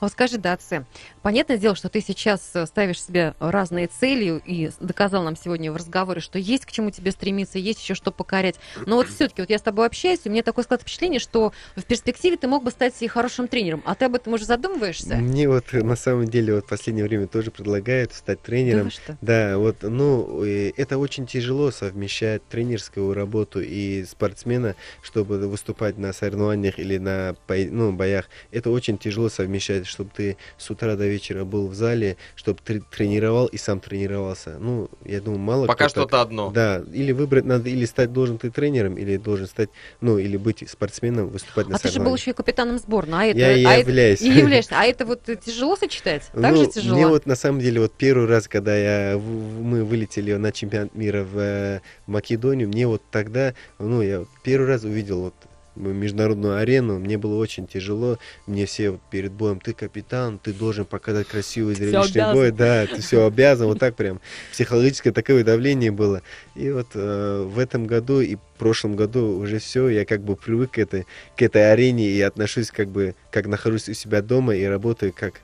А 0.00 0.04
вот 0.04 0.12
скажи, 0.12 0.38
Даце, 0.38 0.84
понятное 1.22 1.58
дело, 1.58 1.74
что 1.74 1.88
ты 1.88 2.00
сейчас 2.00 2.50
э, 2.54 2.66
ставишь 2.66 3.02
себе 3.02 3.34
разные 3.38 3.86
цели 3.86 4.40
и 4.44 4.70
доказал 4.80 5.22
нам 5.22 5.36
сегодня 5.36 5.72
в 5.72 5.76
разговоре, 5.76 6.20
что 6.20 6.38
есть 6.38 6.66
к 6.66 6.72
чему 6.72 6.90
тебе 6.90 7.10
стремиться, 7.10 7.58
есть 7.58 7.82
еще 7.82 7.94
что 7.94 8.10
покорять. 8.10 8.56
Но 8.86 8.96
вот 8.96 9.08
все-таки 9.08 9.42
вот 9.42 9.50
я 9.50 9.58
с 9.58 9.62
тобой 9.62 9.86
общаюсь, 9.86 10.20
и 10.24 10.28
у 10.28 10.32
меня 10.32 10.42
такое 10.42 10.64
складывается 10.64 10.88
впечатление, 10.88 11.20
что 11.20 11.52
в 11.76 11.84
перспективе 11.84 12.36
ты 12.36 12.48
мог 12.48 12.64
бы 12.64 12.70
стать 12.70 12.94
и 13.00 13.08
хорошим 13.08 13.48
тренером. 13.48 13.82
А 13.84 13.94
ты 13.94 14.06
об 14.06 14.14
этом 14.14 14.32
уже 14.32 14.44
задумываешься? 14.44 15.16
Мне 15.16 15.48
вот 15.48 15.64
э, 15.72 15.82
на 15.82 15.96
самом 15.96 16.26
деле 16.26 16.54
вот 16.54 16.64
в 16.64 16.68
последнее 16.68 17.04
время 17.04 17.26
тоже 17.26 17.50
предлагают 17.50 18.12
стать 18.12 18.38
Да 18.38 18.44
тренером. 18.44 18.90
что? 18.90 19.18
Да, 19.20 19.58
вот, 19.58 19.82
ну, 19.82 20.42
это 20.44 20.98
очень 20.98 21.26
тяжело 21.26 21.70
совмещать 21.70 22.46
тренерскую 22.48 23.14
работу 23.14 23.60
и 23.60 24.04
спортсмена, 24.04 24.74
чтобы 25.02 25.38
выступать 25.48 25.98
на 25.98 26.12
соревнованиях 26.12 26.78
или 26.78 26.98
на 26.98 27.36
ну, 27.48 27.92
боях. 27.92 28.28
Это 28.50 28.70
очень 28.70 28.98
тяжело 28.98 29.28
совмещать, 29.28 29.57
чтобы 29.60 30.10
ты 30.14 30.36
с 30.56 30.70
утра 30.70 30.96
до 30.96 31.06
вечера 31.06 31.44
был 31.44 31.68
в 31.68 31.74
зале, 31.74 32.16
чтобы 32.36 32.58
ты 32.64 32.80
тренировал 32.80 33.46
и 33.46 33.56
сам 33.56 33.80
тренировался. 33.80 34.56
Ну, 34.58 34.88
я 35.04 35.20
думаю, 35.20 35.40
мало 35.40 35.66
Пока 35.66 35.86
кто 35.88 35.94
так- 35.94 36.02
что-то 36.08 36.20
одно. 36.22 36.50
Да, 36.50 36.82
или 36.92 37.12
выбрать 37.12 37.44
надо, 37.44 37.68
или 37.68 37.84
стать 37.84 38.12
должен 38.12 38.38
ты 38.38 38.50
тренером, 38.50 38.96
или 38.96 39.16
должен 39.16 39.46
стать, 39.46 39.70
ну, 40.00 40.18
или 40.18 40.36
быть 40.36 40.68
спортсменом, 40.68 41.28
выступать 41.28 41.68
на 41.68 41.76
А 41.76 41.78
ты 41.78 41.88
же 41.88 42.00
был 42.00 42.14
еще 42.14 42.30
и 42.30 42.34
капитаном 42.34 42.78
сборной. 42.78 43.18
А 43.18 43.24
это, 43.26 43.38
Я 43.38 43.46
а 43.68 43.72
это- 43.74 43.88
являюсь. 43.90 44.20
и 44.22 44.28
являешься. 44.30 44.72
А 44.76 44.84
это 44.84 45.04
вот 45.06 45.22
тяжело 45.44 45.76
сочетать? 45.76 46.22
Так 46.32 46.52
Ну, 46.54 46.64
же 46.64 46.70
тяжело? 46.70 46.94
Мне 46.96 47.06
вот 47.06 47.26
на 47.26 47.36
самом 47.36 47.60
деле 47.60 47.80
вот 47.80 47.92
первый 47.92 48.26
раз, 48.26 48.48
когда 48.48 48.76
я, 48.76 49.16
в- 49.16 49.20
в- 49.20 49.62
мы 49.62 49.84
вылетели 49.84 50.32
на 50.34 50.52
чемпионат 50.52 50.94
мира 50.94 51.24
в, 51.24 51.38
э, 51.38 51.80
Македонию, 52.06 52.68
мне 52.68 52.86
вот 52.86 53.02
тогда, 53.10 53.54
ну, 53.78 54.02
я 54.02 54.20
вот 54.20 54.28
первый 54.42 54.66
раз 54.68 54.84
увидел 54.84 55.20
вот 55.20 55.34
международную 55.78 56.56
арену, 56.56 56.98
мне 56.98 57.18
было 57.18 57.36
очень 57.36 57.66
тяжело, 57.66 58.18
мне 58.46 58.66
все 58.66 58.98
перед 59.10 59.32
боем, 59.32 59.60
ты 59.60 59.72
капитан, 59.72 60.38
ты 60.38 60.52
должен 60.52 60.84
показать 60.84 61.28
красивый 61.28 61.74
зрелищный 61.74 62.32
бой, 62.32 62.50
да, 62.50 62.86
ты 62.86 63.00
все 63.00 63.26
обязан, 63.26 63.68
вот 63.68 63.78
так 63.78 63.96
прям 63.96 64.20
психологическое 64.52 65.12
такое 65.12 65.44
давление 65.44 65.90
было. 65.90 66.22
И 66.54 66.70
вот 66.70 66.88
э, 66.94 67.42
в 67.46 67.58
этом 67.58 67.86
году 67.86 68.20
и 68.20 68.36
в 68.36 68.58
прошлом 68.58 68.96
году 68.96 69.38
уже 69.38 69.58
все, 69.58 69.88
я 69.88 70.04
как 70.04 70.22
бы 70.22 70.36
привык 70.36 70.72
к 70.72 70.78
этой, 70.78 71.06
к 71.36 71.42
этой 71.42 71.72
арене 71.72 72.08
и 72.08 72.20
отношусь 72.20 72.70
как 72.70 72.88
бы, 72.88 73.14
как 73.30 73.46
нахожусь 73.46 73.88
у 73.88 73.94
себя 73.94 74.22
дома 74.22 74.54
и 74.56 74.64
работаю 74.64 75.12
как 75.14 75.40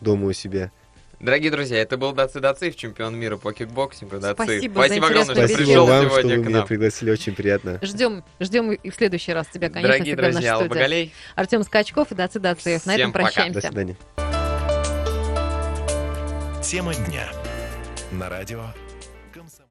дома 0.00 0.26
у 0.28 0.32
себя. 0.32 0.70
Дорогие 1.20 1.50
друзья, 1.50 1.78
это 1.78 1.96
был 1.96 2.12
Даци 2.12 2.40
Дациев, 2.40 2.76
чемпион 2.76 3.16
мира 3.16 3.36
по 3.36 3.52
кикбоксингу. 3.52 4.18
Даци. 4.20 4.34
Спасибо 4.42 4.80
за 4.82 4.86
Спасибо 4.86 5.06
огромное, 5.06 5.24
что 5.24 5.34
Спасибо 5.34 5.58
пришел 5.58 5.86
вам, 5.86 6.00
что 6.04 6.10
сегодня 6.10 6.36
вы 6.36 6.42
к 6.42 6.46
меня 6.46 6.58
нам. 6.58 6.66
пригласили, 6.66 7.10
очень 7.10 7.34
приятно. 7.34 7.78
Ждем, 7.82 8.24
ждем 8.40 8.72
и 8.72 8.90
в 8.90 8.94
следующий 8.94 9.32
раз 9.32 9.46
тебя, 9.48 9.68
конечно, 9.70 9.92
Дорогие 9.92 10.16
друзья, 10.16 10.54
Алла. 10.54 10.64
Багалей, 10.66 11.12
Артем 11.34 11.62
Скачков 11.62 12.12
и 12.12 12.14
Даци 12.14 12.38
Дациев. 12.40 12.84
На 12.86 12.96
этом 12.96 13.10
Всем 13.10 13.12
пока. 13.12 13.24
До 13.26 13.32
прощаемся. 13.32 13.60
свидания. 13.68 13.96
Тема 16.62 16.94
дня. 16.94 17.28
На 18.12 18.28
радио 18.28 18.60
«Комсомольская 18.60 18.83